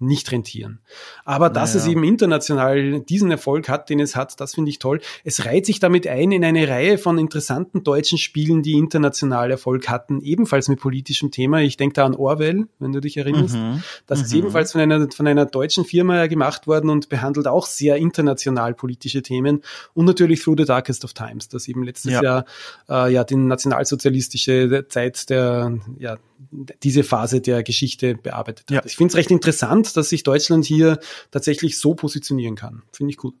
[0.00, 0.80] nicht rentieren.
[1.24, 1.86] Aber dass Naja.
[1.86, 5.00] es eben international diesen Erfolg hat, den es hat, das finde ich toll.
[5.22, 9.88] Es reiht sich damit ein in eine Reihe von interessanten deutschen Spielen, die international Erfolg
[9.88, 11.60] hatten, ebenfalls mit politischem Thema.
[11.62, 13.54] Ich denke da an Orwell, wenn du dich erinnerst.
[13.54, 13.82] Mhm.
[14.06, 14.40] Das ist Mhm.
[14.40, 19.22] ebenfalls von einer, von einer deutschen Firma gemacht worden und behandelt auch sehr international politische
[19.22, 19.62] Themen.
[19.94, 22.22] Und natürlich Through the Darkest of Times, das eben letztes Ja.
[22.22, 22.44] Jahr
[22.90, 26.16] äh, ja die nationalsozialistische Zeit der, ja,
[26.82, 28.74] diese Phase der Geschichte bearbeitet hat.
[28.74, 28.82] Ja.
[28.84, 30.98] Ich finde es recht interessant, dass sich Deutschland hier
[31.30, 32.82] tatsächlich so positionieren kann.
[32.92, 33.34] Finde ich gut.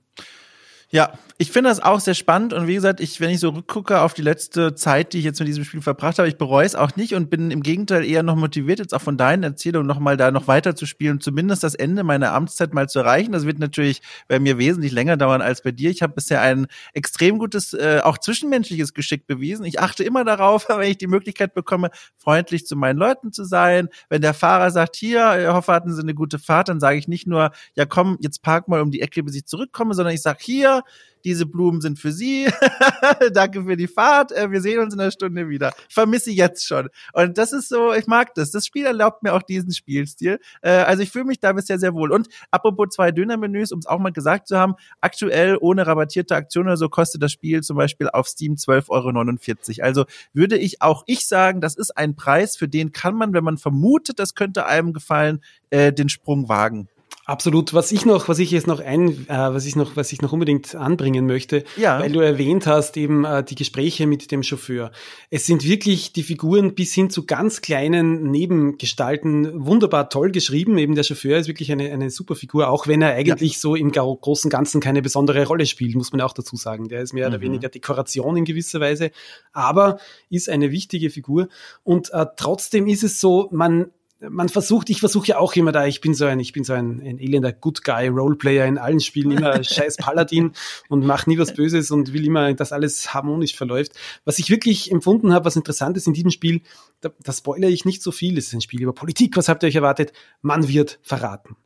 [0.94, 4.00] Ja, ich finde das auch sehr spannend und wie gesagt, ich, wenn ich so rückgucke
[4.00, 6.76] auf die letzte Zeit, die ich jetzt mit diesem Spiel verbracht habe, ich bereue es
[6.76, 10.16] auch nicht und bin im Gegenteil eher noch motiviert, jetzt auch von deinen Erzählungen nochmal
[10.16, 13.32] da noch weiter zu spielen, zumindest das Ende meiner Amtszeit mal zu erreichen.
[13.32, 15.90] Das wird natürlich bei mir wesentlich länger dauern als bei dir.
[15.90, 19.64] Ich habe bisher ein extrem gutes, äh, auch zwischenmenschliches Geschick bewiesen.
[19.64, 23.88] Ich achte immer darauf, wenn ich die Möglichkeit bekomme, freundlich zu meinen Leuten zu sein.
[24.08, 27.08] Wenn der Fahrer sagt, hier, ich hoffe, hatten Sie eine gute Fahrt, dann sage ich
[27.08, 30.22] nicht nur, ja komm, jetzt park mal um die Ecke, bis ich zurückkomme, sondern ich
[30.22, 30.83] sage, hier,
[31.24, 32.48] diese Blumen sind für Sie.
[33.32, 34.30] Danke für die Fahrt.
[34.32, 35.72] Äh, Wir sehen uns in einer Stunde wieder.
[35.88, 36.88] Ich vermisse Sie jetzt schon.
[37.12, 38.50] Und das ist so, ich mag das.
[38.50, 40.38] Das Spiel erlaubt mir auch diesen Spielstil.
[40.62, 42.12] Äh, Also ich fühle mich da bisher sehr wohl.
[42.12, 46.66] Und apropos zwei Dönermenüs, um es auch mal gesagt zu haben, aktuell ohne rabattierte Aktion
[46.66, 49.84] oder so kostet das Spiel zum Beispiel auf Steam 12,49 Euro.
[49.84, 53.44] Also würde ich auch ich sagen, das ist ein Preis, für den kann man, wenn
[53.44, 56.88] man vermutet, das könnte einem gefallen, äh, den Sprung wagen.
[57.26, 57.72] Absolut.
[57.72, 60.32] Was ich noch, was ich jetzt noch ein, äh, was ich noch, was ich noch
[60.32, 61.98] unbedingt anbringen möchte, ja.
[61.98, 64.90] weil du erwähnt hast eben äh, die Gespräche mit dem Chauffeur.
[65.30, 70.76] Es sind wirklich die Figuren bis hin zu ganz kleinen Nebengestalten wunderbar toll geschrieben.
[70.76, 73.58] Eben der Chauffeur ist wirklich eine, eine super Figur, auch wenn er eigentlich ja.
[73.58, 76.88] so im großen Ganzen keine besondere Rolle spielt, muss man auch dazu sagen.
[76.88, 77.34] Der ist mehr mhm.
[77.34, 79.10] oder weniger Dekoration in gewisser Weise,
[79.54, 79.98] aber
[80.28, 81.48] ist eine wichtige Figur.
[81.84, 83.86] Und äh, trotzdem ist es so, man
[84.30, 86.72] man versucht, ich versuche ja auch immer da, ich bin so ein, ich bin so
[86.72, 90.52] ein, ein elender Good Guy Roleplayer in allen Spielen, immer scheiß Paladin
[90.88, 93.92] und mache nie was Böses und will immer, dass alles harmonisch verläuft.
[94.24, 96.62] Was ich wirklich empfunden habe, was interessant ist in diesem Spiel,
[97.00, 99.62] da, da spoilere ich nicht so viel, es ist ein Spiel über Politik, was habt
[99.62, 100.12] ihr euch erwartet?
[100.42, 101.56] Man wird verraten.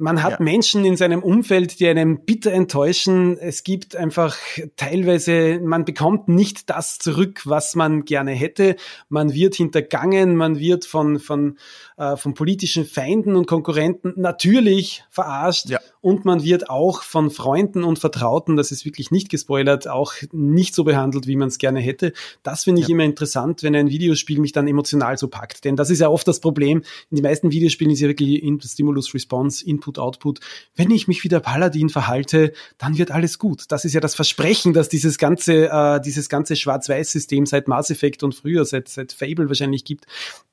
[0.00, 0.36] Man hat ja.
[0.40, 3.36] Menschen in seinem Umfeld, die einem bitter enttäuschen.
[3.36, 4.34] Es gibt einfach
[4.76, 8.76] teilweise, man bekommt nicht das zurück, was man gerne hätte.
[9.10, 11.58] Man wird hintergangen, man wird von, von,
[12.00, 15.68] äh, von politischen Feinden und Konkurrenten natürlich verarscht.
[15.68, 15.80] Ja.
[16.00, 20.74] Und man wird auch von Freunden und Vertrauten, das ist wirklich nicht gespoilert, auch nicht
[20.74, 22.14] so behandelt, wie man es gerne hätte.
[22.42, 22.94] Das finde ich ja.
[22.94, 25.66] immer interessant, wenn ein Videospiel mich dann emotional so packt.
[25.66, 26.78] Denn das ist ja oft das Problem.
[27.10, 30.40] In den meisten Videospielen ist ja wirklich Stimulus Response, Input Output.
[30.74, 33.64] Wenn ich mich wie der Paladin verhalte, dann wird alles gut.
[33.68, 38.22] Das ist ja das Versprechen, dass dieses ganze, äh, dieses ganze Schwarz-Weiß-System seit Mass Effect
[38.22, 40.06] und früher, seit, seit Fable wahrscheinlich gibt.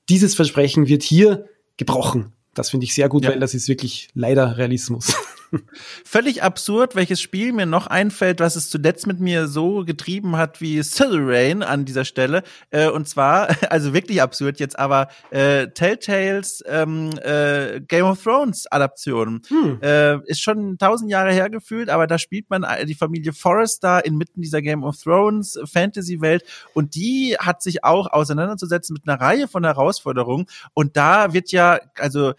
[0.09, 1.45] Dieses Versprechen wird hier
[1.77, 2.33] gebrochen.
[2.53, 3.31] Das finde ich sehr gut, ja.
[3.31, 5.13] weil das ist wirklich leider Realismus.
[6.05, 10.61] Völlig absurd, welches Spiel mir noch einfällt, was es zuletzt mit mir so getrieben hat
[10.61, 12.43] wie Rain an dieser Stelle.
[12.69, 18.67] Äh, und zwar, also wirklich absurd jetzt, aber äh, Telltales ähm, äh, Game of Thrones
[18.71, 19.41] Adaption.
[19.47, 19.79] Hm.
[19.81, 24.41] Äh, ist schon tausend Jahre her gefühlt, aber da spielt man die Familie Forrester inmitten
[24.41, 26.43] dieser Game of Thrones Fantasy-Welt
[26.73, 30.45] und die hat sich auch auseinanderzusetzen mit einer Reihe von Herausforderungen.
[30.73, 32.33] Und da wird ja, also äh,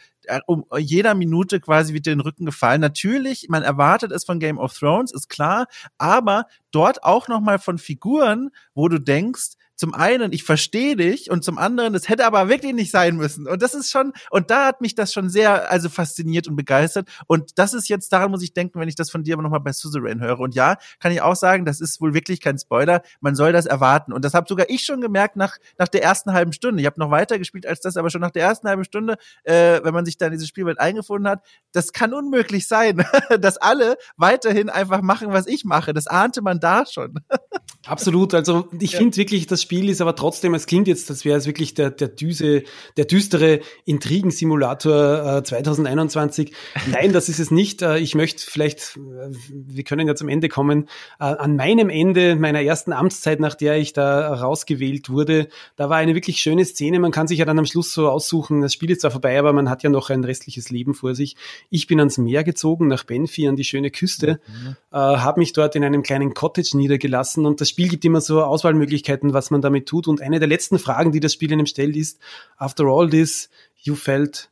[0.47, 2.81] um jeder Minute quasi wird den Rücken gefallen.
[2.81, 5.67] Natürlich, man erwartet es von Game of Thrones, ist klar,
[5.99, 11.31] aber dort auch noch mal von Figuren, wo du denkst, zum einen, ich verstehe dich
[11.31, 13.47] und zum anderen, es hätte aber wirklich nicht sein müssen.
[13.47, 17.09] Und das ist schon, und da hat mich das schon sehr, also fasziniert und begeistert.
[17.29, 19.61] Und das ist jetzt, daran muss ich denken, wenn ich das von dir aber nochmal
[19.61, 20.41] bei Suzerain höre.
[20.41, 23.03] Und ja, kann ich auch sagen, das ist wohl wirklich kein Spoiler.
[23.21, 24.13] Man soll das erwarten.
[24.13, 26.81] Und das habe sogar ich schon gemerkt nach, nach der ersten halben Stunde.
[26.81, 29.81] Ich habe noch weiter gespielt als das, aber schon nach der ersten halben Stunde, äh,
[29.85, 33.07] wenn man sich da in diese Spielwelt eingefunden hat, das kann unmöglich sein,
[33.41, 35.95] dass alle weiterhin einfach machen, was ich mache.
[35.95, 37.21] Das ahnte man da schon.
[37.89, 38.35] Absolut.
[38.35, 38.99] Also ich ja.
[38.99, 41.91] finde wirklich, das Spiel ist aber trotzdem, es klingt jetzt, das wäre es wirklich der,
[41.91, 42.65] der düse,
[42.99, 46.53] der düstere Intrigensimulator äh, 2021.
[46.91, 47.81] Nein, das ist es nicht.
[47.81, 52.37] Äh, ich möchte vielleicht, äh, wir können ja zum Ende kommen, äh, an meinem Ende
[52.37, 57.01] meiner ersten Amtszeit, nach der ich da rausgewählt wurde, da war eine wirklich schöne Szene.
[57.01, 59.55] Man kann sich ja dann am Schluss so aussuchen, das Spiel ist zwar vorbei, aber
[59.55, 61.37] man hat ja noch ein restliches Leben vor sich.
[61.71, 64.77] Ich bin ans Meer gezogen, nach Benfi, an die schöne Küste, mhm.
[64.93, 68.43] äh, habe mich dort in einem kleinen Cottage niedergelassen und das Spiel gibt immer so
[68.43, 70.09] Auswahlmöglichkeiten, was man damit tut.
[70.09, 72.19] Und eine der letzten Fragen, die das Spiel einem stellt, ist,
[72.57, 74.51] after all this, you felt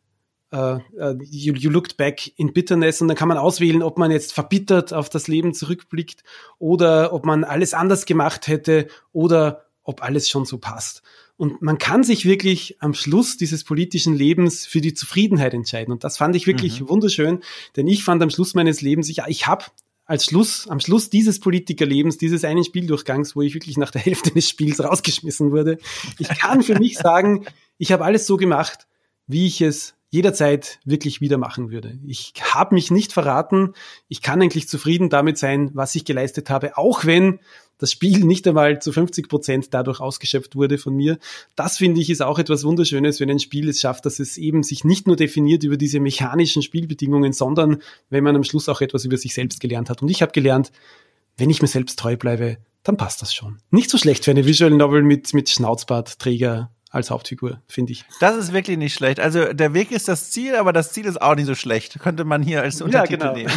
[0.55, 0.79] Uh,
[1.29, 4.95] you, you looked back in bitterness und dann kann man auswählen, ob man jetzt verbittert
[4.95, 6.23] auf das Leben zurückblickt
[6.61, 11.03] oder ob man alles anders gemacht hätte oder ob alles schon so passt.
[11.37, 15.93] Und man kann sich wirklich am Schluss dieses politischen Lebens für die Zufriedenheit entscheiden.
[15.93, 16.91] Und das fand ich wirklich mhm.
[16.91, 17.41] wunderschön,
[17.75, 19.65] denn ich fand am Schluss meines Lebens, ja, ich habe
[20.07, 24.31] als Schluss, am Schluss dieses Politikerlebens, dieses einen Spieldurchgangs, wo ich wirklich nach der Hälfte
[24.31, 25.79] des Spiels rausgeschmissen wurde,
[26.19, 27.45] ich kann für mich sagen,
[27.77, 28.87] ich habe alles so gemacht,
[29.27, 31.99] wie ich es jederzeit wirklich wieder machen würde.
[32.07, 33.75] Ich habe mich nicht verraten.
[34.09, 37.41] Ich kann eigentlich zufrieden damit sein, was ich geleistet habe, auch wenn
[37.79, 41.19] das Spiel nicht einmal zu 50 Prozent dadurch ausgeschöpft wurde von mir.
[41.55, 44.63] Das finde ich ist auch etwas Wunderschönes, wenn ein Spiel es schafft, dass es eben
[44.63, 49.05] sich nicht nur definiert über diese mechanischen Spielbedingungen, sondern wenn man am Schluss auch etwas
[49.05, 50.03] über sich selbst gelernt hat.
[50.03, 50.73] Und ich habe gelernt,
[51.37, 53.59] wenn ich mir selbst treu bleibe, dann passt das schon.
[53.71, 58.05] Nicht so schlecht für eine Visual Novel mit, mit Schnauzbartträger als Hauptfigur, finde ich.
[58.21, 59.21] Das ist wirklich nicht schlecht.
[59.21, 61.99] Also der Weg ist das Ziel, aber das Ziel ist auch nicht so schlecht.
[62.01, 63.49] Könnte man hier als Untertitel ja, genau.
[63.49, 63.53] nehmen.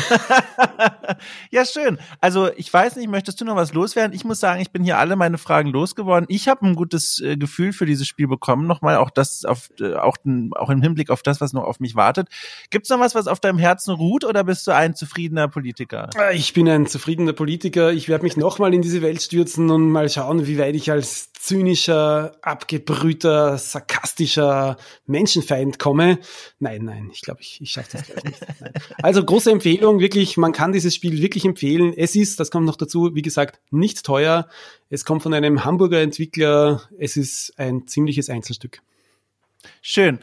[1.51, 1.97] ja, schön.
[2.21, 4.15] Also ich weiß nicht, möchtest du noch was loswerden?
[4.15, 6.25] Ich muss sagen, ich bin hier alle meine Fragen losgeworden.
[6.29, 8.67] Ich habe ein gutes äh, Gefühl für dieses Spiel bekommen.
[8.67, 10.17] Nochmal auch das auf äh, auch,
[10.55, 12.27] auch im Hinblick auf das, was noch auf mich wartet.
[12.69, 16.09] Gibt's noch was, was auf deinem Herzen ruht, oder bist du ein zufriedener Politiker?
[16.33, 17.91] Ich bin ein zufriedener Politiker.
[17.91, 21.31] Ich werde mich nochmal in diese Welt stürzen und mal schauen, wie weit ich als
[21.39, 26.19] zynischer, abgebrühter, sarkastischer Menschenfeind komme.
[26.59, 28.39] Nein, nein, ich glaube, ich, ich schaffe das nicht.
[29.01, 31.93] Also große Empfehlung, wirklich, man kann dieses Spiel wirklich empfehlen.
[31.95, 34.49] Es ist, das kommt noch dazu, wie gesagt, nicht teuer.
[34.89, 36.81] Es kommt von einem Hamburger Entwickler.
[36.99, 38.81] Es ist ein ziemliches Einzelstück.
[39.81, 40.19] Schön.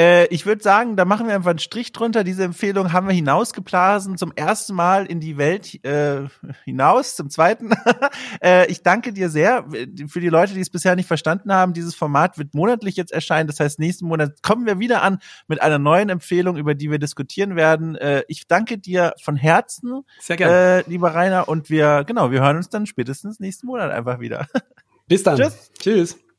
[0.00, 2.24] Äh, ich würde sagen, da machen wir einfach einen Strich drunter.
[2.24, 6.22] Diese Empfehlung haben wir hinausgeblasen, zum ersten Mal in die Welt äh,
[6.64, 7.70] hinaus, zum zweiten.
[8.42, 9.66] äh, ich danke dir sehr.
[10.08, 13.46] Für die Leute, die es bisher nicht verstanden haben, dieses Format wird monatlich jetzt erscheinen.
[13.46, 16.98] Das heißt, nächsten Monat kommen wir wieder an mit einer neuen Empfehlung, über die wir
[16.98, 17.94] diskutieren werden.
[17.96, 20.84] Äh, ich danke dir von Herzen, sehr gerne.
[20.86, 21.46] Äh, lieber Rainer.
[21.46, 24.46] Und wir, genau, wir hören uns dann spätestens nächsten Monat einfach wieder.
[25.08, 25.36] Bis dann.
[25.36, 25.70] Tschüss.
[25.78, 26.29] Tschüss.